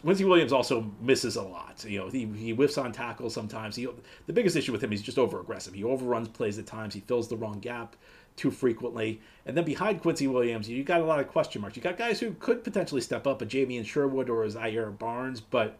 Quincy 0.00 0.24
Williams 0.24 0.52
also 0.52 0.90
misses 1.00 1.36
a 1.36 1.42
lot. 1.42 1.84
You 1.86 2.00
know, 2.00 2.08
he, 2.08 2.26
he 2.36 2.50
whiffs 2.52 2.78
on 2.78 2.92
tackles 2.92 3.34
sometimes. 3.34 3.76
He, 3.76 3.86
the 4.26 4.32
biggest 4.32 4.56
issue 4.56 4.72
with 4.72 4.82
him, 4.82 4.90
he's 4.90 5.02
just 5.02 5.18
over 5.18 5.40
aggressive. 5.40 5.74
He 5.74 5.84
overruns 5.84 6.28
plays 6.28 6.58
at 6.58 6.66
times. 6.66 6.94
He 6.94 7.00
fills 7.00 7.28
the 7.28 7.36
wrong 7.36 7.58
gap 7.60 7.96
too 8.36 8.50
frequently. 8.50 9.20
And 9.44 9.56
then 9.56 9.64
behind 9.64 10.00
Quincy 10.00 10.26
Williams, 10.26 10.68
you 10.68 10.82
got 10.84 11.00
a 11.00 11.04
lot 11.04 11.20
of 11.20 11.28
question 11.28 11.60
marks. 11.60 11.76
You 11.76 11.82
got 11.82 11.98
guys 11.98 12.20
who 12.20 12.34
could 12.38 12.64
potentially 12.64 13.00
step 13.00 13.26
up, 13.26 13.42
a 13.42 13.46
Jamien 13.46 13.84
Sherwood 13.84 14.30
or 14.30 14.44
a 14.44 14.50
Zaire 14.50 14.90
Barnes, 14.90 15.40
but 15.40 15.78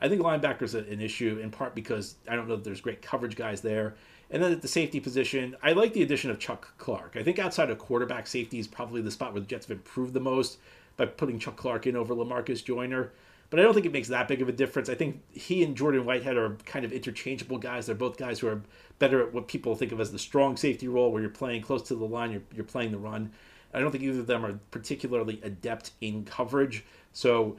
I 0.00 0.08
think 0.08 0.22
linebacker's 0.22 0.74
an 0.74 1.00
issue 1.00 1.38
in 1.42 1.50
part 1.50 1.74
because 1.74 2.16
I 2.28 2.36
don't 2.36 2.48
know 2.48 2.56
that 2.56 2.64
there's 2.64 2.80
great 2.80 3.02
coverage 3.02 3.36
guys 3.36 3.60
there. 3.60 3.94
And 4.30 4.42
then 4.42 4.52
at 4.52 4.62
the 4.62 4.68
safety 4.68 5.00
position, 5.00 5.56
I 5.62 5.72
like 5.72 5.94
the 5.94 6.02
addition 6.02 6.30
of 6.30 6.38
Chuck 6.38 6.74
Clark. 6.76 7.16
I 7.16 7.22
think 7.22 7.38
outside 7.38 7.70
of 7.70 7.78
quarterback, 7.78 8.26
safety 8.26 8.58
is 8.58 8.68
probably 8.68 9.00
the 9.00 9.10
spot 9.10 9.32
where 9.32 9.40
the 9.40 9.46
Jets 9.46 9.66
have 9.66 9.76
improved 9.76 10.12
the 10.12 10.20
most 10.20 10.58
by 10.96 11.06
putting 11.06 11.38
Chuck 11.38 11.56
Clark 11.56 11.86
in 11.86 11.96
over 11.96 12.14
Lamarcus 12.14 12.62
Joyner. 12.62 13.12
But 13.50 13.58
I 13.58 13.62
don't 13.62 13.72
think 13.72 13.86
it 13.86 13.92
makes 13.92 14.08
that 14.08 14.28
big 14.28 14.42
of 14.42 14.48
a 14.48 14.52
difference. 14.52 14.90
I 14.90 14.94
think 14.94 15.22
he 15.32 15.64
and 15.64 15.74
Jordan 15.74 16.04
Whitehead 16.04 16.36
are 16.36 16.56
kind 16.66 16.84
of 16.84 16.92
interchangeable 16.92 17.56
guys. 17.56 17.86
They're 17.86 17.94
both 17.94 18.18
guys 18.18 18.38
who 18.38 18.48
are 18.48 18.60
better 18.98 19.22
at 19.22 19.32
what 19.32 19.48
people 19.48 19.74
think 19.74 19.92
of 19.92 20.00
as 20.00 20.12
the 20.12 20.18
strong 20.18 20.56
safety 20.56 20.88
role, 20.88 21.10
where 21.10 21.22
you're 21.22 21.30
playing 21.30 21.62
close 21.62 21.82
to 21.84 21.94
the 21.94 22.04
line, 22.04 22.30
you're, 22.30 22.42
you're 22.54 22.64
playing 22.64 22.92
the 22.92 22.98
run. 22.98 23.32
I 23.72 23.80
don't 23.80 23.90
think 23.90 24.04
either 24.04 24.20
of 24.20 24.26
them 24.26 24.44
are 24.44 24.58
particularly 24.70 25.40
adept 25.42 25.92
in 26.02 26.24
coverage. 26.24 26.84
So 27.14 27.56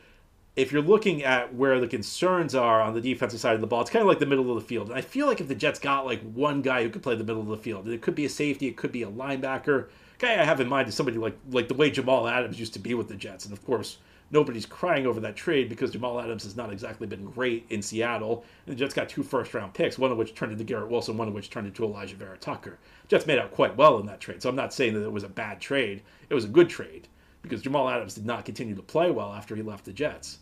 if 0.59 0.73
you're 0.73 0.81
looking 0.81 1.23
at 1.23 1.55
where 1.55 1.79
the 1.79 1.87
concerns 1.87 2.53
are 2.53 2.81
on 2.81 2.93
the 2.93 2.99
defensive 2.99 3.39
side 3.39 3.55
of 3.55 3.61
the 3.61 3.67
ball, 3.67 3.81
it's 3.81 3.89
kind 3.89 4.01
of 4.01 4.09
like 4.09 4.19
the 4.19 4.25
middle 4.25 4.49
of 4.49 4.61
the 4.61 4.67
field. 4.67 4.89
And 4.89 4.97
I 4.97 5.01
feel 5.01 5.25
like 5.25 5.39
if 5.39 5.47
the 5.47 5.55
Jets 5.55 5.79
got 5.79 6.05
like 6.05 6.21
one 6.33 6.61
guy 6.61 6.83
who 6.83 6.89
could 6.89 7.01
play 7.01 7.15
the 7.15 7.23
middle 7.23 7.41
of 7.41 7.47
the 7.47 7.57
field, 7.57 7.87
it 7.87 8.01
could 8.01 8.15
be 8.15 8.25
a 8.25 8.29
safety, 8.29 8.67
it 8.67 8.75
could 8.75 8.91
be 8.91 9.03
a 9.03 9.07
linebacker. 9.07 9.87
Guy 10.17 10.33
I 10.33 10.43
have 10.43 10.59
in 10.59 10.67
mind 10.67 10.89
is 10.89 10.95
somebody 10.95 11.17
like 11.17 11.37
like 11.49 11.69
the 11.69 11.73
way 11.73 11.89
Jamal 11.89 12.27
Adams 12.27 12.59
used 12.59 12.73
to 12.73 12.79
be 12.79 12.93
with 12.93 13.07
the 13.07 13.15
Jets, 13.15 13.45
and 13.45 13.53
of 13.53 13.65
course 13.65 13.99
nobody's 14.31 14.65
crying 14.65 15.07
over 15.07 15.21
that 15.21 15.35
trade 15.35 15.69
because 15.69 15.91
Jamal 15.91 16.19
Adams 16.19 16.43
has 16.43 16.57
not 16.57 16.71
exactly 16.73 17.07
been 17.07 17.25
great 17.25 17.65
in 17.69 17.81
Seattle. 17.81 18.43
And 18.65 18.75
the 18.75 18.79
Jets 18.79 18.93
got 18.93 19.07
two 19.07 19.23
first 19.23 19.53
round 19.53 19.73
picks, 19.73 19.97
one 19.97 20.11
of 20.11 20.17
which 20.17 20.35
turned 20.35 20.51
into 20.51 20.65
Garrett 20.65 20.91
Wilson, 20.91 21.17
one 21.17 21.29
of 21.29 21.33
which 21.33 21.49
turned 21.49 21.67
into 21.67 21.85
Elijah 21.85 22.17
Vera 22.17 22.37
Tucker. 22.37 22.77
Jets 23.07 23.25
made 23.25 23.39
out 23.39 23.51
quite 23.51 23.77
well 23.77 23.97
in 23.97 24.05
that 24.07 24.19
trade, 24.19 24.41
so 24.41 24.49
I'm 24.49 24.57
not 24.57 24.73
saying 24.73 24.93
that 24.93 25.05
it 25.05 25.11
was 25.11 25.23
a 25.23 25.29
bad 25.29 25.61
trade. 25.61 26.01
It 26.29 26.33
was 26.33 26.45
a 26.45 26.49
good 26.49 26.69
trade 26.69 27.07
because 27.41 27.61
Jamal 27.61 27.89
Adams 27.89 28.13
did 28.13 28.25
not 28.25 28.43
continue 28.45 28.75
to 28.75 28.81
play 28.81 29.09
well 29.09 29.33
after 29.33 29.55
he 29.55 29.61
left 29.61 29.85
the 29.85 29.93
Jets. 29.93 30.39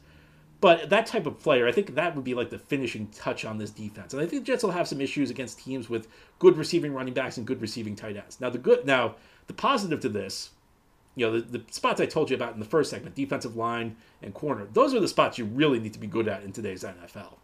But 0.59 0.89
that 0.89 1.05
type 1.05 1.27
of 1.27 1.39
player, 1.39 1.67
I 1.67 1.71
think 1.71 1.93
that 1.95 2.15
would 2.15 2.23
be 2.23 2.33
like 2.33 2.49
the 2.49 2.57
finishing 2.57 3.07
touch 3.07 3.45
on 3.45 3.57
this 3.57 3.69
defense. 3.69 4.13
And 4.13 4.21
I 4.21 4.25
think 4.25 4.43
the 4.43 4.51
Jets 4.51 4.63
will 4.63 4.71
have 4.71 4.87
some 4.87 5.01
issues 5.01 5.29
against 5.29 5.59
teams 5.59 5.89
with 5.89 6.07
good 6.39 6.57
receiving 6.57 6.93
running 6.93 7.13
backs 7.13 7.37
and 7.37 7.45
good 7.45 7.61
receiving 7.61 7.95
tight 7.95 8.17
ends. 8.17 8.41
Now 8.41 8.49
the 8.49 8.57
good 8.57 8.85
now 8.85 9.15
the 9.45 9.53
positive 9.53 9.99
to 10.01 10.09
this, 10.09 10.51
you 11.15 11.25
know, 11.25 11.39
the, 11.39 11.59
the 11.59 11.63
spots 11.71 12.01
I 12.01 12.05
told 12.07 12.29
you 12.29 12.35
about 12.35 12.53
in 12.53 12.59
the 12.59 12.65
first 12.65 12.89
segment, 12.89 13.15
defensive 13.15 13.55
line 13.55 13.97
and 14.21 14.33
corner, 14.33 14.67
those 14.73 14.95
are 14.95 14.99
the 14.99 15.07
spots 15.07 15.37
you 15.37 15.45
really 15.45 15.79
need 15.79 15.93
to 15.93 15.99
be 15.99 16.07
good 16.07 16.27
at 16.27 16.43
in 16.43 16.51
today's 16.51 16.83
NFL. 16.83 17.35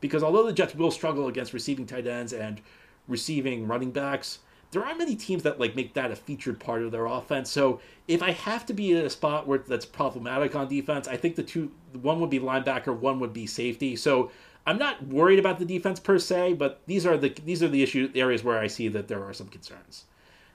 Because 0.00 0.22
although 0.22 0.44
the 0.44 0.52
Jets 0.52 0.74
will 0.74 0.90
struggle 0.90 1.28
against 1.28 1.52
receiving 1.52 1.86
tight 1.86 2.06
ends 2.06 2.32
and 2.32 2.60
receiving 3.08 3.66
running 3.66 3.90
backs, 3.90 4.38
there 4.74 4.84
aren't 4.84 4.98
many 4.98 5.16
teams 5.16 5.42
that 5.44 5.58
like 5.58 5.74
make 5.74 5.94
that 5.94 6.10
a 6.10 6.16
featured 6.16 6.60
part 6.60 6.82
of 6.82 6.90
their 6.92 7.06
offense. 7.06 7.50
So 7.50 7.80
if 8.06 8.22
I 8.22 8.32
have 8.32 8.66
to 8.66 8.74
be 8.74 8.92
in 8.92 8.98
a 8.98 9.10
spot 9.10 9.46
where 9.46 9.58
that's 9.58 9.86
problematic 9.86 10.54
on 10.54 10.68
defense, 10.68 11.08
I 11.08 11.16
think 11.16 11.36
the 11.36 11.42
two 11.42 11.70
one 12.02 12.20
would 12.20 12.30
be 12.30 12.40
linebacker, 12.40 12.94
one 12.94 13.20
would 13.20 13.32
be 13.32 13.46
safety. 13.46 13.96
So 13.96 14.30
I'm 14.66 14.78
not 14.78 15.06
worried 15.06 15.38
about 15.38 15.58
the 15.58 15.64
defense 15.64 16.00
per 16.00 16.18
se, 16.18 16.54
but 16.54 16.80
these 16.86 17.06
are 17.06 17.16
the 17.16 17.30
these 17.44 17.62
are 17.62 17.68
the 17.68 17.82
issue 17.82 18.10
areas 18.14 18.44
where 18.44 18.58
I 18.58 18.66
see 18.66 18.88
that 18.88 19.08
there 19.08 19.24
are 19.24 19.32
some 19.32 19.48
concerns. 19.48 20.04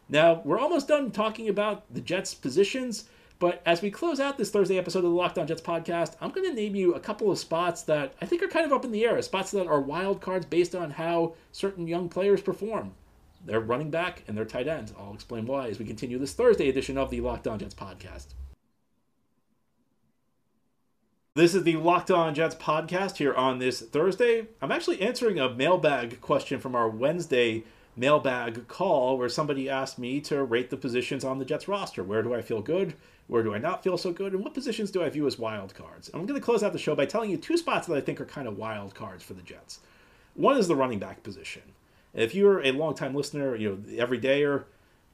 Now 0.08 0.42
we're 0.44 0.60
almost 0.60 0.88
done 0.88 1.12
talking 1.12 1.50
about 1.50 1.92
the 1.94 2.02
Jets 2.02 2.34
positions, 2.34 3.06
but 3.40 3.62
as 3.66 3.82
we 3.82 3.90
close 3.90 4.20
out 4.20 4.38
this 4.38 4.52
Thursday 4.52 4.78
episode 4.78 5.00
of 5.00 5.12
the 5.12 5.18
Locked 5.18 5.38
On 5.38 5.48
Jets 5.48 5.62
podcast, 5.62 6.16
I'm 6.20 6.32
going 6.32 6.50
to 6.50 6.54
name 6.54 6.76
you 6.76 6.94
a 6.94 7.00
couple 7.00 7.32
of 7.32 7.40
spots 7.40 7.84
that 7.84 8.14
I 8.22 8.26
think 8.26 8.44
are 8.44 8.48
kind 8.48 8.66
of 8.66 8.74
up 8.74 8.84
in 8.84 8.92
the 8.92 9.06
air, 9.06 9.22
spots 9.22 9.52
that 9.52 9.68
are 9.68 9.80
wild 9.80 10.20
cards 10.20 10.46
based 10.46 10.76
on 10.76 10.92
how 10.92 11.36
certain 11.52 11.88
young 11.88 12.10
players 12.10 12.42
perform 12.42 12.94
their 13.46 13.60
running 13.60 13.90
back, 13.90 14.24
and 14.28 14.38
their 14.38 14.46
tight 14.46 14.68
end. 14.68 14.94
I'll 14.98 15.14
explain 15.14 15.46
why 15.46 15.68
as 15.68 15.80
we 15.80 15.86
continue 15.86 16.18
this 16.18 16.34
Thursday 16.34 16.70
edition 16.70 16.98
of 16.98 17.10
the 17.10 17.22
Locked 17.22 17.48
On 17.48 17.60
Jets 17.60 17.76
podcast. 17.76 18.28
This 21.36 21.56
is 21.56 21.64
the 21.64 21.78
Locked 21.78 22.12
On 22.12 22.36
Jets 22.36 22.56
podcast 22.56 23.18
here 23.18 23.34
on 23.34 23.60
this 23.60 23.82
Thursday. 23.82 24.48
I'm 24.62 24.72
actually 24.72 25.02
answering 25.02 25.40
a 25.40 25.50
mailbag 25.54 26.20
question 26.22 26.60
from 26.60 26.76
our 26.76 26.90
Wednesday 26.90 27.64
mailbag 27.96 28.68
call 28.68 29.18
where 29.18 29.30
somebody 29.30 29.70
asked 29.70 30.00
me 30.00 30.22
to 30.22 30.44
rate 30.44 30.70
the 30.70 30.78
positions 30.78 31.24
on 31.24 31.40
the 31.40 31.46
Jets 31.46 31.68
roster. 31.68 32.04
Where 32.04 32.24
do 32.24 32.34
I 32.34 32.42
feel 32.42 32.62
good? 32.62 32.94
Where 33.28 33.44
do 33.44 33.54
I 33.54 33.58
not 33.60 33.84
feel 33.84 33.98
so 33.98 34.12
good? 34.12 34.34
And 34.34 34.44
what 34.44 34.54
positions 34.54 34.90
do 34.90 35.04
I 35.04 35.10
view 35.10 35.28
as 35.28 35.38
wild 35.38 35.76
cards? 35.76 36.10
I'm 36.14 36.26
going 36.26 36.40
to 36.40 36.44
close 36.44 36.64
out 36.64 36.74
the 36.74 36.80
show 36.80 36.96
by 36.96 37.06
telling 37.06 37.30
you 37.30 37.38
two 37.38 37.58
spots 37.58 37.88
that 37.88 37.96
I 37.96 38.02
think 38.02 38.20
are 38.20 38.26
kind 38.26 38.48
of 38.48 38.58
wild 38.58 38.96
cards 38.96 39.24
for 39.24 39.34
the 39.34 39.42
Jets. 39.42 39.80
One 40.34 40.58
is 40.58 40.68
the 40.68 40.76
running 40.76 41.00
back 41.00 41.22
position. 41.22 41.62
If 42.14 42.34
you're 42.34 42.64
a 42.64 42.72
longtime 42.72 43.14
listener, 43.14 43.56
you 43.56 43.70
know, 43.70 44.04
everydayer, 44.06 44.66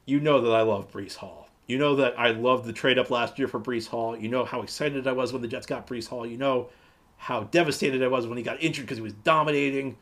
you 0.06 0.20
know 0.20 0.42
that 0.42 0.56
I 0.56 0.62
love 0.62 0.92
Breece 0.92 1.16
Hall. 1.16 1.50
You 1.68 1.78
know 1.78 1.96
that 1.96 2.18
I 2.18 2.30
loved 2.32 2.66
the 2.66 2.74
trade 2.74 3.00
up 3.00 3.10
last 3.10 3.40
year 3.40 3.48
for 3.48 3.60
Breece 3.60 3.88
Hall. 3.88 4.16
You 4.16 4.30
know 4.30 4.46
how 4.46 4.62
excited 4.62 5.08
I 5.08 5.12
was 5.12 5.34
when 5.34 5.42
the 5.42 5.48
Jets 5.48 5.66
got 5.66 5.88
Breece 5.88 6.08
Hall. 6.08 6.26
You 6.26 6.38
know 6.38 6.70
how 7.18 7.44
devastated 7.44 8.04
I 8.04 8.08
was 8.08 8.28
when 8.28 8.38
he 8.38 8.44
got 8.44 8.62
injured 8.62 8.86
because 8.86 8.98
he 8.98 9.04
was 9.04 9.14
dominating. 9.14 9.98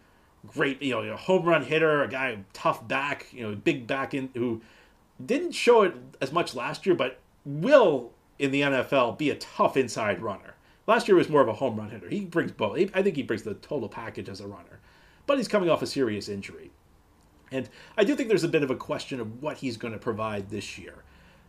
Great, 0.46 0.82
you 0.82 0.92
know, 0.92 1.02
a 1.02 1.16
home 1.16 1.46
run 1.46 1.64
hitter, 1.64 2.04
a 2.04 2.10
guy 2.10 2.38
tough 2.52 2.86
back, 2.86 3.28
you 3.32 3.44
know, 3.44 3.56
big 3.56 3.88
back 3.88 4.14
in 4.14 4.30
who 4.34 4.62
didn't 5.26 5.54
show 5.54 5.84
it 5.84 5.96
as 6.20 6.34
much 6.34 6.54
last 6.54 6.86
year, 6.86 6.96
but 6.96 7.20
will 7.46 8.12
in 8.40 8.52
the 8.52 8.62
NFL 8.62 9.18
be 9.18 9.30
a 9.30 9.36
tough 9.36 9.78
inside 9.78 10.22
runner. 10.22 10.56
Last 10.86 11.08
year 11.08 11.16
was 11.16 11.30
more 11.30 11.42
of 11.42 11.48
a 11.48 11.54
home 11.54 11.78
run 11.78 11.92
hitter. 11.92 12.10
He 12.10 12.26
brings 12.26 12.52
both. 12.52 12.78
I 12.94 13.02
think 13.02 13.16
he 13.16 13.24
brings 13.24 13.44
the 13.44 13.54
total 13.54 13.88
package 13.88 14.28
as 14.28 14.42
a 14.42 14.48
runner, 14.48 14.80
but 15.26 15.38
he's 15.38 15.48
coming 15.48 15.70
off 15.70 15.82
a 15.82 15.88
serious 15.88 16.28
injury. 16.28 16.72
And 17.54 17.70
I 17.98 18.04
do 18.04 18.16
think 18.16 18.30
there's 18.30 18.44
a 18.44 18.50
bit 18.50 18.64
of 18.64 18.72
a 18.72 18.76
question 18.76 19.20
of 19.20 19.42
what 19.42 19.58
he's 19.58 19.78
going 19.78 19.94
to 19.94 20.00
provide 20.00 20.50
this 20.50 20.78
year. 20.78 21.04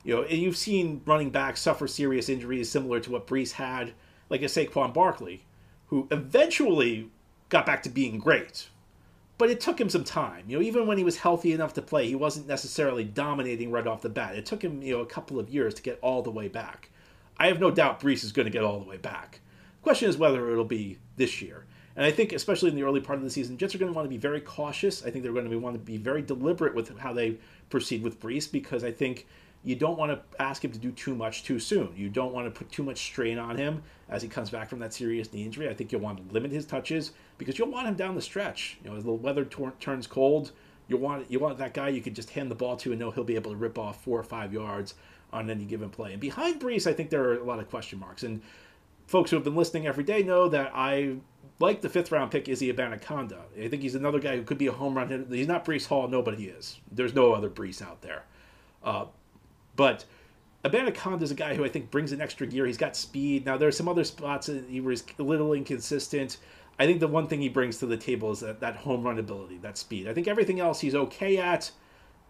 You 0.04 0.16
know, 0.16 0.22
and 0.22 0.38
you've 0.38 0.56
seen 0.56 1.00
running 1.06 1.30
backs 1.30 1.60
suffer 1.60 1.88
serious 1.88 2.28
injuries 2.28 2.70
similar 2.70 3.00
to 3.00 3.10
what 3.10 3.26
Breece 3.26 3.52
had, 3.52 3.94
like 4.28 4.42
a 4.42 4.46
Saquon 4.46 4.92
Barkley, 4.92 5.44
who 5.86 6.06
eventually 6.10 7.10
got 7.48 7.64
back 7.64 7.82
to 7.84 7.88
being 7.88 8.18
great. 8.18 8.68
But 9.38 9.50
it 9.50 9.60
took 9.60 9.80
him 9.80 9.88
some 9.88 10.04
time. 10.04 10.44
You 10.46 10.58
know, 10.58 10.62
even 10.62 10.86
when 10.86 10.98
he 10.98 11.04
was 11.04 11.16
healthy 11.16 11.52
enough 11.52 11.72
to 11.74 11.82
play, 11.82 12.06
he 12.06 12.14
wasn't 12.14 12.46
necessarily 12.46 13.02
dominating 13.02 13.70
right 13.70 13.86
off 13.86 14.02
the 14.02 14.08
bat. 14.08 14.36
It 14.36 14.46
took 14.46 14.62
him, 14.62 14.82
you 14.82 14.94
know, 14.94 15.00
a 15.00 15.06
couple 15.06 15.40
of 15.40 15.48
years 15.48 15.74
to 15.74 15.82
get 15.82 15.98
all 16.02 16.22
the 16.22 16.30
way 16.30 16.48
back. 16.48 16.90
I 17.38 17.48
have 17.48 17.58
no 17.58 17.70
doubt 17.70 18.00
Breece 18.00 18.24
is 18.24 18.32
going 18.32 18.46
to 18.46 18.52
get 18.52 18.62
all 18.62 18.78
the 18.78 18.88
way 18.88 18.98
back. 18.98 19.40
The 19.80 19.82
question 19.82 20.08
is 20.08 20.16
whether 20.16 20.50
it'll 20.50 20.64
be 20.64 20.98
this 21.16 21.42
year. 21.42 21.64
And 21.96 22.04
I 22.04 22.10
think, 22.10 22.32
especially 22.32 22.70
in 22.70 22.76
the 22.76 22.82
early 22.82 23.00
part 23.00 23.18
of 23.18 23.24
the 23.24 23.30
season, 23.30 23.56
Jets 23.56 23.74
are 23.74 23.78
going 23.78 23.92
to 23.92 23.94
want 23.94 24.06
to 24.06 24.10
be 24.10 24.16
very 24.16 24.40
cautious. 24.40 25.04
I 25.04 25.10
think 25.10 25.22
they're 25.22 25.32
going 25.32 25.48
to 25.48 25.56
want 25.56 25.74
to 25.74 25.80
be 25.80 25.96
very 25.96 26.22
deliberate 26.22 26.74
with 26.74 26.98
how 26.98 27.12
they 27.12 27.36
proceed 27.70 28.02
with 28.02 28.20
Breece 28.20 28.50
because 28.50 28.82
I 28.82 28.90
think 28.90 29.26
you 29.62 29.74
don't 29.74 29.96
want 29.96 30.12
to 30.12 30.42
ask 30.42 30.64
him 30.64 30.72
to 30.72 30.78
do 30.78 30.90
too 30.92 31.14
much 31.14 31.44
too 31.44 31.58
soon. 31.58 31.94
You 31.96 32.08
don't 32.08 32.32
want 32.32 32.46
to 32.46 32.50
put 32.50 32.70
too 32.70 32.82
much 32.82 32.98
strain 32.98 33.38
on 33.38 33.56
him 33.56 33.82
as 34.10 34.22
he 34.22 34.28
comes 34.28 34.50
back 34.50 34.68
from 34.68 34.78
that 34.80 34.92
serious 34.92 35.32
knee 35.32 35.44
injury. 35.44 35.68
I 35.68 35.74
think 35.74 35.90
you'll 35.90 36.02
want 36.02 36.18
to 36.18 36.34
limit 36.34 36.50
his 36.50 36.66
touches 36.66 37.12
because 37.38 37.58
you'll 37.58 37.70
want 37.70 37.88
him 37.88 37.94
down 37.94 38.14
the 38.14 38.22
stretch. 38.22 38.78
You 38.84 38.90
know, 38.90 38.96
as 38.96 39.04
the 39.04 39.12
weather 39.12 39.44
tor- 39.44 39.72
turns 39.80 40.06
cold, 40.06 40.52
you 40.88 40.98
want 40.98 41.30
you 41.30 41.38
want 41.38 41.56
that 41.58 41.72
guy 41.72 41.88
you 41.88 42.02
can 42.02 42.12
just 42.12 42.30
hand 42.30 42.50
the 42.50 42.54
ball 42.54 42.76
to 42.76 42.90
and 42.90 43.00
know 43.00 43.10
he'll 43.10 43.24
be 43.24 43.36
able 43.36 43.52
to 43.52 43.56
rip 43.56 43.78
off 43.78 44.04
four 44.04 44.18
or 44.18 44.24
five 44.24 44.52
yards 44.52 44.94
on 45.32 45.48
any 45.48 45.64
given 45.64 45.88
play. 45.88 46.12
And 46.12 46.20
behind 46.20 46.60
Breece, 46.60 46.86
I 46.86 46.92
think 46.92 47.08
there 47.08 47.24
are 47.24 47.38
a 47.38 47.44
lot 47.44 47.58
of 47.58 47.70
question 47.70 47.98
marks. 47.98 48.22
And 48.22 48.42
folks 49.06 49.30
who 49.30 49.36
have 49.36 49.44
been 49.44 49.56
listening 49.56 49.86
every 49.86 50.04
day 50.04 50.22
know 50.22 50.48
that 50.48 50.72
I 50.74 51.16
like 51.58 51.80
the 51.80 51.88
fifth 51.88 52.10
round 52.10 52.30
pick 52.30 52.48
Izzy 52.48 52.72
Abanikanda. 52.72 53.38
I 53.58 53.68
think 53.68 53.82
he's 53.82 53.94
another 53.94 54.18
guy 54.18 54.36
who 54.36 54.42
could 54.42 54.58
be 54.58 54.66
a 54.66 54.72
home 54.72 54.96
run 54.96 55.08
hitter. 55.08 55.24
He's 55.28 55.48
not 55.48 55.64
Breece 55.64 55.86
Hall, 55.86 56.08
nobody 56.08 56.46
is. 56.46 56.80
There's 56.90 57.14
no 57.14 57.32
other 57.32 57.48
Breece 57.48 57.80
out 57.80 58.02
there. 58.02 58.24
Uh, 58.82 59.06
but 59.76 60.04
Abanikanda 60.64 61.22
is 61.22 61.30
a 61.30 61.34
guy 61.34 61.54
who 61.54 61.64
I 61.64 61.68
think 61.68 61.90
brings 61.90 62.12
an 62.12 62.20
extra 62.20 62.46
gear. 62.46 62.66
He's 62.66 62.78
got 62.78 62.96
speed. 62.96 63.44
Now, 63.44 63.56
there 63.56 63.68
are 63.68 63.72
some 63.72 63.88
other 63.88 64.04
spots 64.04 64.46
that 64.46 64.64
he 64.68 64.80
was 64.80 65.04
a 65.18 65.22
little 65.22 65.52
inconsistent. 65.52 66.38
I 66.78 66.86
think 66.86 67.00
the 67.00 67.08
one 67.08 67.28
thing 67.28 67.40
he 67.40 67.48
brings 67.48 67.78
to 67.78 67.86
the 67.86 67.96
table 67.96 68.32
is 68.32 68.40
that, 68.40 68.60
that 68.60 68.76
home 68.76 69.04
run 69.04 69.18
ability, 69.18 69.58
that 69.58 69.78
speed. 69.78 70.08
I 70.08 70.14
think 70.14 70.26
everything 70.26 70.60
else 70.60 70.80
he's 70.80 70.94
okay 70.94 71.36
at. 71.36 71.70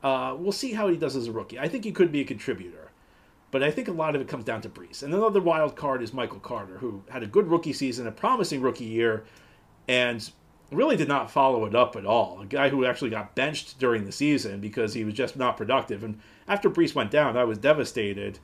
Uh, 0.03 0.37
we'll 0.39 0.53
see 0.53 0.73
how 0.73 0.89
he 0.89 0.97
does 0.97 1.17
as 1.17 1.29
a 1.29 1.33
rookie. 1.33 1.59
I 1.59 1.69
think 1.69 1.85
he 1.85 1.93
could 1.93 2.13
be 2.13 2.21
a 2.21 2.25
contributor. 2.25 2.91
But 3.55 3.63
I 3.63 3.71
think 3.71 3.87
a 3.87 3.93
lot 3.93 4.17
of 4.17 4.21
it 4.21 4.27
comes 4.27 4.43
down 4.43 4.63
to 4.63 4.69
Breece. 4.69 5.05
And 5.05 5.15
another 5.15 5.41
wild 5.41 5.77
card 5.77 6.03
is 6.03 6.13
Michael 6.13 6.41
Carter, 6.41 6.79
who 6.79 7.05
had 7.09 7.23
a 7.23 7.29
good 7.29 7.47
rookie 7.47 7.73
season, 7.73 8.09
a 8.09 8.11
promising 8.11 8.61
rookie 8.61 8.85
year, 8.85 9.27
and 9.87 10.29
really 10.73 10.97
did 10.97 11.07
not 11.07 11.31
follow 11.31 11.65
it 11.65 11.73
up 11.77 11.95
at 11.95 12.05
all. 12.05 12.41
A 12.41 12.47
guy 12.47 12.69
who 12.69 12.85
actually 12.85 13.11
got 13.11 13.37
benched 13.37 13.79
during 13.79 14.07
the 14.07 14.11
season 14.11 14.61
because 14.61 14.93
he 14.93 15.05
was 15.05 15.15
just 15.15 15.37
not 15.37 15.57
productive. 15.57 16.03
And 16.03 16.19
after 16.49 16.69
Breece 16.69 16.97
went 16.97 17.13
down, 17.13 17.37
I 17.37 17.45
was 17.45 17.59
devastated. 17.59 18.41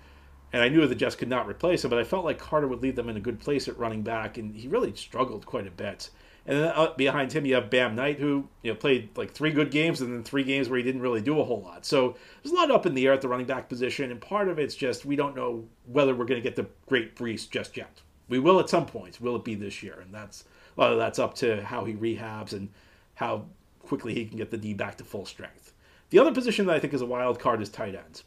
And 0.53 0.63
I 0.63 0.69
knew 0.69 0.87
the 0.87 0.95
Jets 0.95 1.17
could 1.17 1.29
not 1.29 1.49
replace 1.49 1.83
him, 1.83 1.91
but 1.91 1.99
I 1.99 2.05
felt 2.05 2.25
like 2.25 2.39
Carter 2.39 2.69
would 2.69 2.81
leave 2.81 2.95
them 2.95 3.09
in 3.09 3.17
a 3.17 3.21
good 3.21 3.41
place 3.41 3.67
at 3.67 3.77
running 3.77 4.03
back, 4.03 4.39
and 4.39 4.55
he 4.55 4.69
really 4.69 4.95
struggled 4.95 5.45
quite 5.45 5.67
a 5.67 5.73
bit. 5.73 6.09
And 6.47 6.59
then 6.59 6.73
uh, 6.75 6.95
behind 6.97 7.33
him, 7.33 7.45
you 7.45 7.55
have 7.55 7.71
Bam 7.71 7.95
Knight, 7.95 8.19
who 8.19 8.49
you 8.63 8.73
know 8.73 8.77
played 8.77 9.17
like 9.17 9.33
three 9.33 9.53
good 9.53 9.71
games, 9.71 10.01
and 10.01 10.13
then 10.13 10.23
three 10.23 10.45
games 10.45 10.69
where 10.69 10.79
he 10.79 10.83
didn't 10.83 11.03
really 11.03 11.21
do 11.21 11.39
a 11.41 11.45
whole 11.45 11.61
lot. 11.61 11.85
So 11.85 12.17
there's 12.43 12.53
a 12.53 12.57
lot 12.57 12.71
up 12.71 12.87
in 12.87 12.95
the 12.95 13.07
air 13.07 13.13
at 13.13 13.21
the 13.21 13.29
running 13.29 13.47
back 13.47 13.69
position, 13.69 14.11
and 14.11 14.21
part 14.21 14.49
of 14.49 14.59
it's 14.59 14.75
just 14.75 15.05
we 15.05 15.17
don't 15.17 15.37
know 15.37 15.65
whether 15.87 16.15
we're 16.15 16.25
going 16.25 16.41
to 16.41 16.49
get 16.49 16.57
the 16.57 16.67
great 16.87 17.15
Breece 17.15 17.49
just 17.49 17.77
yet. 17.77 18.01
We 18.29 18.39
will 18.39 18.61
at 18.61 18.71
some 18.71 18.87
point. 18.87 19.21
Will 19.21 19.37
it 19.37 19.45
be 19.45 19.55
this 19.55 19.83
year? 19.83 19.99
And 20.01 20.15
that's 20.15 20.45
a 20.77 20.81
lot 20.81 20.93
of 20.93 20.99
that's 20.99 21.19
up 21.19 21.35
to 21.37 21.63
how 21.65 21.85
he 21.85 21.95
rehabs 21.95 22.53
and 22.53 22.69
how 23.15 23.47
quickly 23.81 24.15
he 24.15 24.25
can 24.25 24.39
get 24.39 24.51
the 24.51 24.57
D 24.57 24.73
back 24.73 24.97
to 24.99 25.05
full 25.05 25.27
strength. 25.27 25.73
The 26.11 26.19
other 26.19 26.33
position 26.33 26.67
that 26.67 26.77
I 26.77 26.81
think 26.81 26.95
is 26.95 27.03
a 27.03 27.07
wild 27.07 27.39
card 27.39 27.61
is 27.61 27.69
tight 27.69 27.95
ends. 27.95 28.25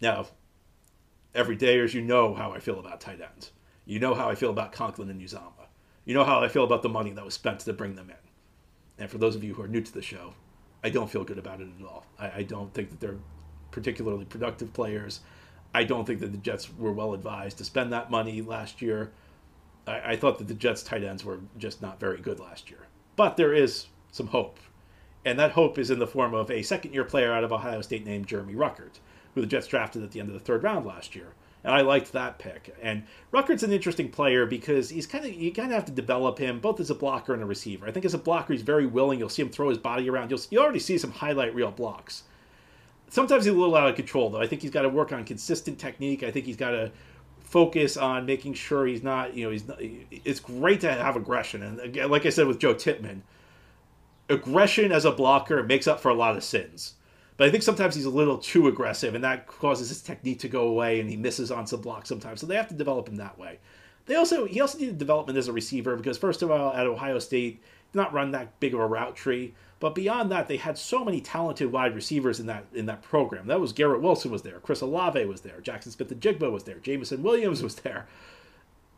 Now, 0.00 0.26
every 1.34 1.56
day, 1.56 1.80
as 1.80 1.94
you 1.94 2.02
know 2.02 2.34
how 2.34 2.52
I 2.52 2.58
feel 2.58 2.78
about 2.78 3.00
tight 3.00 3.20
ends. 3.20 3.52
You 3.84 3.98
know 3.98 4.14
how 4.14 4.28
I 4.28 4.34
feel 4.34 4.50
about 4.50 4.72
Conklin 4.72 5.10
and 5.10 5.20
Uzomah. 5.20 5.61
You 6.04 6.14
know 6.14 6.24
how 6.24 6.40
I 6.40 6.48
feel 6.48 6.64
about 6.64 6.82
the 6.82 6.88
money 6.88 7.10
that 7.12 7.24
was 7.24 7.34
spent 7.34 7.60
to 7.60 7.72
bring 7.72 7.94
them 7.94 8.10
in. 8.10 8.16
And 8.98 9.10
for 9.10 9.18
those 9.18 9.36
of 9.36 9.44
you 9.44 9.54
who 9.54 9.62
are 9.62 9.68
new 9.68 9.80
to 9.80 9.92
the 9.92 10.02
show, 10.02 10.34
I 10.82 10.90
don't 10.90 11.10
feel 11.10 11.24
good 11.24 11.38
about 11.38 11.60
it 11.60 11.68
at 11.78 11.86
all. 11.86 12.06
I, 12.18 12.30
I 12.38 12.42
don't 12.42 12.74
think 12.74 12.90
that 12.90 13.00
they're 13.00 13.18
particularly 13.70 14.24
productive 14.24 14.72
players. 14.72 15.20
I 15.72 15.84
don't 15.84 16.04
think 16.04 16.20
that 16.20 16.32
the 16.32 16.38
Jets 16.38 16.68
were 16.76 16.92
well 16.92 17.14
advised 17.14 17.58
to 17.58 17.64
spend 17.64 17.92
that 17.92 18.10
money 18.10 18.42
last 18.42 18.82
year. 18.82 19.12
I, 19.86 20.12
I 20.12 20.16
thought 20.16 20.38
that 20.38 20.48
the 20.48 20.54
Jets' 20.54 20.82
tight 20.82 21.04
ends 21.04 21.24
were 21.24 21.38
just 21.56 21.80
not 21.80 22.00
very 22.00 22.18
good 22.20 22.40
last 22.40 22.68
year. 22.68 22.86
But 23.14 23.36
there 23.36 23.54
is 23.54 23.86
some 24.10 24.26
hope. 24.26 24.58
And 25.24 25.38
that 25.38 25.52
hope 25.52 25.78
is 25.78 25.90
in 25.90 26.00
the 26.00 26.06
form 26.06 26.34
of 26.34 26.50
a 26.50 26.62
second 26.62 26.94
year 26.94 27.04
player 27.04 27.32
out 27.32 27.44
of 27.44 27.52
Ohio 27.52 27.80
State 27.80 28.04
named 28.04 28.26
Jeremy 28.26 28.54
Ruckert, 28.54 28.98
who 29.34 29.40
the 29.40 29.46
Jets 29.46 29.68
drafted 29.68 30.02
at 30.02 30.10
the 30.10 30.18
end 30.18 30.28
of 30.28 30.34
the 30.34 30.40
third 30.40 30.64
round 30.64 30.84
last 30.84 31.14
year 31.14 31.34
and 31.64 31.74
I 31.74 31.82
liked 31.82 32.12
that 32.12 32.38
pick. 32.38 32.74
And 32.82 33.04
Ruckert's 33.30 33.62
an 33.62 33.72
interesting 33.72 34.10
player 34.10 34.46
because 34.46 34.88
he's 34.88 35.06
kind 35.06 35.24
of 35.24 35.32
you 35.32 35.52
kind 35.52 35.70
of 35.70 35.76
have 35.76 35.84
to 35.86 35.92
develop 35.92 36.38
him 36.38 36.60
both 36.60 36.80
as 36.80 36.90
a 36.90 36.94
blocker 36.94 37.34
and 37.34 37.42
a 37.42 37.46
receiver. 37.46 37.86
I 37.86 37.92
think 37.92 38.04
as 38.04 38.14
a 38.14 38.18
blocker, 38.18 38.52
he's 38.52 38.62
very 38.62 38.86
willing. 38.86 39.18
You'll 39.18 39.28
see 39.28 39.42
him 39.42 39.50
throw 39.50 39.68
his 39.68 39.78
body 39.78 40.08
around. 40.10 40.30
You'll 40.30 40.40
you 40.50 40.60
already 40.60 40.80
see 40.80 40.98
some 40.98 41.12
highlight 41.12 41.54
reel 41.54 41.70
blocks. 41.70 42.24
Sometimes 43.08 43.44
he's 43.44 43.54
a 43.54 43.56
little 43.56 43.76
out 43.76 43.88
of 43.88 43.96
control 43.96 44.30
though. 44.30 44.40
I 44.40 44.46
think 44.46 44.62
he's 44.62 44.70
got 44.70 44.82
to 44.82 44.88
work 44.88 45.12
on 45.12 45.24
consistent 45.24 45.78
technique. 45.78 46.22
I 46.22 46.30
think 46.30 46.46
he's 46.46 46.56
got 46.56 46.70
to 46.70 46.90
focus 47.40 47.98
on 47.98 48.24
making 48.24 48.54
sure 48.54 48.86
he's 48.86 49.02
not 49.02 49.34
you 49.34 49.44
know 49.44 49.50
he's 49.50 49.68
not, 49.68 49.76
it's 49.80 50.40
great 50.40 50.80
to 50.80 50.90
have 50.90 51.16
aggression 51.16 51.62
and 51.62 51.80
again, 51.80 52.10
like 52.10 52.24
I 52.24 52.30
said 52.30 52.46
with 52.46 52.58
Joe 52.58 52.72
Tippmann, 52.72 53.22
aggression 54.30 54.90
as 54.90 55.04
a 55.04 55.12
blocker 55.12 55.62
makes 55.62 55.86
up 55.86 56.00
for 56.00 56.08
a 56.08 56.14
lot 56.14 56.34
of 56.34 56.42
sins 56.42 56.94
but 57.36 57.48
I 57.48 57.50
think 57.50 57.62
sometimes 57.62 57.94
he's 57.94 58.04
a 58.04 58.10
little 58.10 58.38
too 58.38 58.68
aggressive, 58.68 59.14
and 59.14 59.24
that 59.24 59.46
causes 59.46 59.88
his 59.88 60.02
technique 60.02 60.40
to 60.40 60.48
go 60.48 60.68
away, 60.68 61.00
and 61.00 61.08
he 61.08 61.16
misses 61.16 61.50
on 61.50 61.66
some 61.66 61.80
blocks 61.80 62.08
sometimes. 62.08 62.40
So 62.40 62.46
they 62.46 62.56
have 62.56 62.68
to 62.68 62.74
develop 62.74 63.08
him 63.08 63.16
that 63.16 63.38
way. 63.38 63.58
They 64.06 64.16
also 64.16 64.46
he 64.46 64.60
also 64.60 64.78
needed 64.78 64.98
development 64.98 65.38
as 65.38 65.48
a 65.48 65.52
receiver 65.52 65.96
because 65.96 66.18
first 66.18 66.42
of 66.42 66.50
all, 66.50 66.72
at 66.72 66.86
Ohio 66.86 67.18
State, 67.18 67.62
not 67.94 68.12
run 68.12 68.32
that 68.32 68.58
big 68.60 68.74
of 68.74 68.80
a 68.80 68.86
route 68.86 69.16
tree. 69.16 69.54
But 69.80 69.94
beyond 69.96 70.30
that, 70.30 70.46
they 70.46 70.58
had 70.58 70.78
so 70.78 71.04
many 71.04 71.20
talented 71.20 71.72
wide 71.72 71.94
receivers 71.94 72.38
in 72.38 72.46
that 72.46 72.66
in 72.74 72.86
that 72.86 73.02
program. 73.02 73.46
That 73.46 73.60
was 73.60 73.72
Garrett 73.72 74.02
Wilson 74.02 74.30
was 74.30 74.42
there, 74.42 74.60
Chris 74.60 74.80
Olave 74.80 75.24
was 75.24 75.40
there, 75.40 75.60
Jackson 75.60 75.92
Smith-Njigba 75.92 76.50
was 76.52 76.64
there, 76.64 76.78
Jameson 76.78 77.22
Williams 77.22 77.62
was 77.62 77.76
there. 77.76 78.06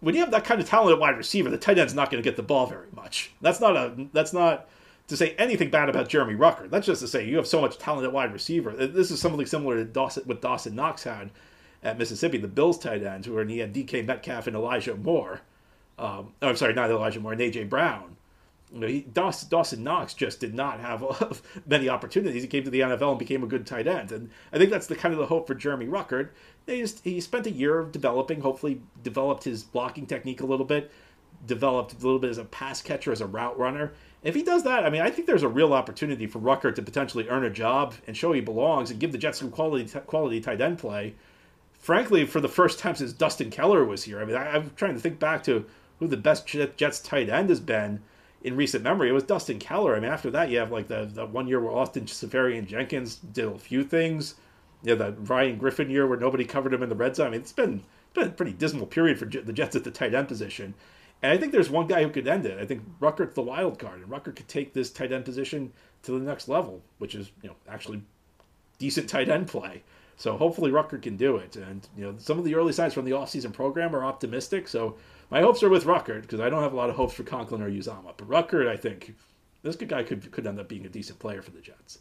When 0.01 0.15
you 0.15 0.21
have 0.21 0.31
that 0.33 0.45
kind 0.45 0.61
of 0.61 0.69
talented 0.69 1.01
wide 1.01 1.17
receiver, 1.17 1.49
the 1.49 1.57
tight 1.57 1.79
end's 1.79 1.95
not 1.95 2.11
going 2.11 2.23
to 2.23 2.29
get 2.29 2.37
the 2.37 2.43
ball 2.43 2.67
very 2.67 2.89
much. 2.95 3.33
That's 3.41 3.61
not 3.61 3.77
a 3.77 4.09
that's 4.13 4.33
not 4.33 4.69
to 5.09 5.17
say 5.17 5.35
anything 5.37 5.71
bad 5.71 5.89
about 5.89 6.09
Jeremy 6.09 6.35
Ruckert. 6.35 6.71
That's 6.71 6.87
just 6.87 7.03
to 7.03 7.09
say 7.09 7.27
you 7.27 7.37
have 7.37 7.47
so 7.47 7.61
much 7.61 7.79
talent 7.79 8.05
at 8.07 8.13
wide 8.13 8.33
receiver. 8.33 8.73
This 8.73 9.11
is 9.11 9.21
something 9.21 9.47
similar 9.47 9.77
to 9.77 9.85
Dawson, 9.85 10.25
what 10.25 10.41
Dawson 10.41 10.75
Knox 10.75 11.05
had 11.05 11.31
at 11.83 11.99
Mississippi, 11.99 12.39
the 12.39 12.49
Bills 12.49 12.79
tight 12.79 13.03
ends, 13.03 13.29
where 13.29 13.45
he 13.45 13.59
had 13.59 13.75
DK 13.75 14.07
Metcalf 14.07 14.47
and 14.47 14.57
Elijah 14.57 14.95
Moore. 14.95 15.43
Um, 15.99 16.33
oh, 16.41 16.49
I'm 16.49 16.57
sorry, 16.57 16.73
not 16.73 16.91
Elijah 16.91 17.21
Moore, 17.21 17.33
and 17.33 17.41
AJ 17.41 17.69
Brown. 17.69 18.17
You 18.73 18.81
know, 18.81 18.87
he, 18.87 19.03
Dawson, 19.03 19.49
Dawson 19.51 19.85
Knox 19.85 20.15
just 20.15 20.41
did 20.41 20.55
not 20.55 20.81
have 20.81 21.43
many 21.67 21.89
opportunities. 21.89 22.43
He 22.43 22.49
came 22.49 22.65
to 22.65 22.71
the 22.71 22.81
NFL 22.81 23.11
and 23.11 23.19
became 23.19 23.45
a 23.45 23.47
good 23.47 23.67
tight 23.67 23.87
end, 23.87 24.11
and 24.11 24.31
I 24.53 24.59
think 24.59 24.71
that's 24.71 24.87
the 24.87 24.97
kind 24.97 25.13
of 25.13 25.21
the 25.21 25.27
hope 25.27 25.47
for 25.47 25.55
Jeremy 25.55 25.87
Ruckert. 25.87 26.31
He, 26.67 26.81
just, 26.81 27.05
he 27.05 27.21
spent 27.21 27.47
a 27.47 27.53
year 27.53 27.79
of 27.79 27.93
developing, 27.93 28.41
hopefully 28.41 28.81
developed 29.03 29.45
his 29.45 29.63
blocking 29.63 30.07
technique 30.07 30.41
a 30.41 30.47
little 30.47 30.67
bit, 30.67 30.91
developed 31.47 31.93
a 31.93 31.97
little 31.97 32.19
bit 32.19 32.31
as 32.31 32.39
a 32.39 32.45
pass 32.45 32.81
catcher, 32.81 33.13
as 33.13 33.21
a 33.21 33.27
route 33.27 33.59
runner, 33.59 33.93
if 34.25 34.35
he 34.35 34.43
does 34.43 34.63
that, 34.63 34.85
I 34.85 34.91
mean, 34.91 35.03
I 35.03 35.11
think 35.11 35.27
there's 35.27 35.43
a 35.43 35.49
real 35.49 35.75
opportunity 35.75 36.27
for 36.27 36.39
Ruckert 36.39 36.75
to 36.77 36.83
potentially 36.83 37.29
earn 37.29 37.45
a 37.45 37.51
job 37.51 37.95
and 38.07 38.17
show 38.17 38.33
he 38.33 38.41
belongs 38.41 38.91
and 38.91 38.99
give 38.99 39.13
the 39.13 39.19
Jets 39.19 39.39
some 39.39 39.51
quality 39.51 39.87
quality 40.01 40.41
tight 40.41 40.63
end 40.63 40.79
play. 40.79 41.15
Frankly, 41.79 42.25
for 42.25 42.41
the 42.41 42.49
first 42.49 42.79
time 42.79 42.95
since 42.95 43.13
Dustin 43.13 43.51
Keller 43.51 43.85
was 43.85 44.05
here, 44.05 44.21
I 44.21 44.25
mean, 44.25 44.37
I, 44.37 44.57
am 44.57 44.73
trying 44.77 44.95
to 44.95 45.01
think 45.01 45.19
back 45.19 45.43
to 45.45 45.67
who 45.99 46.09
the 46.09 46.17
best 46.17 46.47
Jets 46.47 47.01
tight 47.01 47.29
end 47.29 47.51
has 47.51 47.61
been 47.61 48.01
in 48.43 48.57
recent 48.57 48.83
memory. 48.83 49.11
It 49.11 49.13
was 49.13 49.25
Dustin 49.25 49.59
Keller. 49.59 49.95
I 49.95 50.01
mean, 50.01 50.11
after 50.11 50.31
that, 50.31 50.49
you 50.49 50.59
have 50.59 50.73
like 50.73 50.89
the, 50.89 51.05
the 51.05 51.27
one 51.27 51.47
year 51.47 51.61
where 51.61 51.73
Austin 51.73 52.07
Seferian-Jenkins 52.07 53.17
did 53.17 53.45
a 53.45 53.59
few 53.59 53.85
things. 53.85 54.37
You 54.83 54.97
know, 54.97 55.11
the 55.11 55.13
Ryan 55.13 55.59
Griffin 55.59 55.91
year 55.91 56.07
where 56.07 56.19
nobody 56.19 56.47
covered 56.47 56.73
him 56.73 56.83
in 56.83 56.89
the 56.89 56.95
red 56.95 57.17
zone. 57.17 57.27
I 57.27 57.31
mean, 57.31 57.41
it's 57.41 57.53
been, 57.53 57.75
it's 57.75 58.15
been 58.15 58.29
a 58.29 58.33
pretty 58.33 58.53
dismal 58.53 58.87
period 58.87 59.19
for 59.19 59.27
the 59.27 59.53
Jets 59.53 59.77
at 59.77 59.85
the 59.85 59.91
tight 59.91 60.15
end 60.15 60.29
position. 60.29 60.73
And 61.23 61.33
I 61.33 61.39
think 61.39 61.53
there's 61.53 61.71
one 61.71 61.87
guy 61.87 62.03
who 62.03 62.11
could 62.11 62.29
end 62.29 62.45
it. 62.45 62.59
I 62.59 62.67
think 62.67 62.83
Ruckert's 63.01 63.35
the 63.35 63.43
wild 63.43 63.79
card, 63.79 64.01
and 64.01 64.11
Ruckert 64.11 64.37
could 64.37 64.49
take 64.49 64.73
this 64.73 64.91
tight 64.91 65.13
end 65.13 65.25
position 65.25 65.73
to 66.03 66.13
the 66.13 66.25
next 66.25 66.49
level, 66.49 66.83
which 66.99 67.15
is 67.15 67.31
you 67.43 67.49
know 67.49 67.57
actually 67.69 68.03
decent 68.79 69.09
tight 69.09 69.29
end 69.29 69.49
play. 69.49 69.83
So 70.17 70.37
hopefully 70.37 70.71
Ruckert 70.71 71.03
can 71.03 71.17
do 71.17 71.37
it. 71.37 71.57
And 71.57 71.87
you 71.97 72.05
know 72.05 72.15
some 72.19 72.39
of 72.39 72.45
the 72.45 72.55
early 72.55 72.73
signs 72.73 72.95
from 72.95 73.05
the 73.05 73.13
offseason 73.13 73.53
program 73.53 73.95
are 73.97 74.05
optimistic. 74.05 74.69
So 74.69 74.97
my 75.31 75.41
hopes 75.41 75.63
are 75.63 75.71
with 75.71 75.85
Ruckert 75.85 76.23
because 76.23 76.41
I 76.41 76.51
don't 76.51 76.63
have 76.63 76.73
a 76.73 76.77
lot 76.77 76.91
of 76.91 76.97
hopes 76.97 77.15
for 77.15 77.23
Conklin 77.23 77.63
or 77.63 77.71
Uzomah. 77.71 78.15
But 78.17 78.29
Ruckert, 78.29 78.69
I 78.69 78.77
think 78.77 79.15
this 79.63 79.77
good 79.77 79.89
guy 79.89 80.03
could 80.03 80.31
could 80.31 80.47
end 80.47 80.61
up 80.61 80.69
being 80.69 80.87
a 80.87 80.91
decent 80.91 81.19
player 81.19 81.43
for 81.43 81.51
the 81.51 81.61
Jets. 81.61 81.99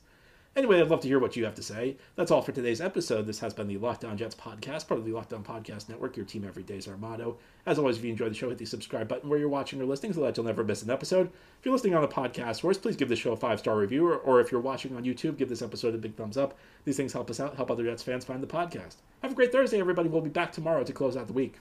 Anyway, 0.55 0.79
I'd 0.79 0.87
love 0.87 0.99
to 0.99 1.07
hear 1.07 1.17
what 1.17 1.35
you 1.35 1.45
have 1.45 1.55
to 1.55 1.63
say. 1.63 1.97
That's 2.15 2.29
all 2.29 2.43
for 2.43 2.51
today's 2.51 2.79
episode. 2.79 3.25
This 3.25 3.39
has 3.39 3.55
been 3.55 3.67
the 3.67 3.79
Locked 3.79 4.05
On 4.05 4.15
Jets 4.15 4.35
podcast, 4.35 4.87
part 4.87 4.99
of 4.99 5.05
the 5.05 5.11
Locked 5.11 5.33
On 5.33 5.43
Podcast 5.43 5.89
Network. 5.89 6.15
Your 6.15 6.27
team 6.27 6.45
every 6.47 6.61
day 6.61 6.77
is 6.77 6.87
our 6.87 6.95
motto. 6.95 7.37
As 7.65 7.79
always, 7.79 7.97
if 7.97 8.03
you 8.03 8.11
enjoy 8.11 8.29
the 8.29 8.35
show, 8.35 8.49
hit 8.49 8.59
the 8.59 8.65
subscribe 8.65 9.07
button 9.07 9.31
where 9.31 9.39
you're 9.39 9.49
watching 9.49 9.81
or 9.81 9.85
listening 9.85 10.13
so 10.13 10.21
that 10.21 10.37
you'll 10.37 10.45
never 10.45 10.63
miss 10.63 10.83
an 10.83 10.91
episode. 10.91 11.31
If 11.59 11.65
you're 11.65 11.73
listening 11.73 11.95
on 11.95 12.03
the 12.03 12.07
podcast 12.07 12.61
source, 12.61 12.77
please 12.77 12.95
give 12.95 13.09
the 13.09 13.15
show 13.15 13.31
a 13.31 13.35
five 13.35 13.57
star 13.57 13.75
review, 13.75 14.07
or, 14.07 14.17
or 14.17 14.41
if 14.41 14.51
you're 14.51 14.61
watching 14.61 14.95
on 14.95 15.03
YouTube, 15.03 15.37
give 15.37 15.49
this 15.49 15.63
episode 15.63 15.95
a 15.95 15.97
big 15.97 16.15
thumbs 16.15 16.37
up. 16.37 16.55
These 16.85 16.97
things 16.97 17.13
help 17.13 17.31
us 17.31 17.39
out, 17.39 17.55
help 17.55 17.71
other 17.71 17.85
Jets 17.85 18.03
fans 18.03 18.23
find 18.23 18.43
the 18.43 18.45
podcast. 18.45 18.97
Have 19.23 19.31
a 19.31 19.35
great 19.35 19.51
Thursday, 19.51 19.79
everybody. 19.79 20.07
We'll 20.07 20.21
be 20.21 20.29
back 20.29 20.51
tomorrow 20.51 20.83
to 20.83 20.93
close 20.93 21.17
out 21.17 21.25
the 21.25 21.33
week. 21.33 21.55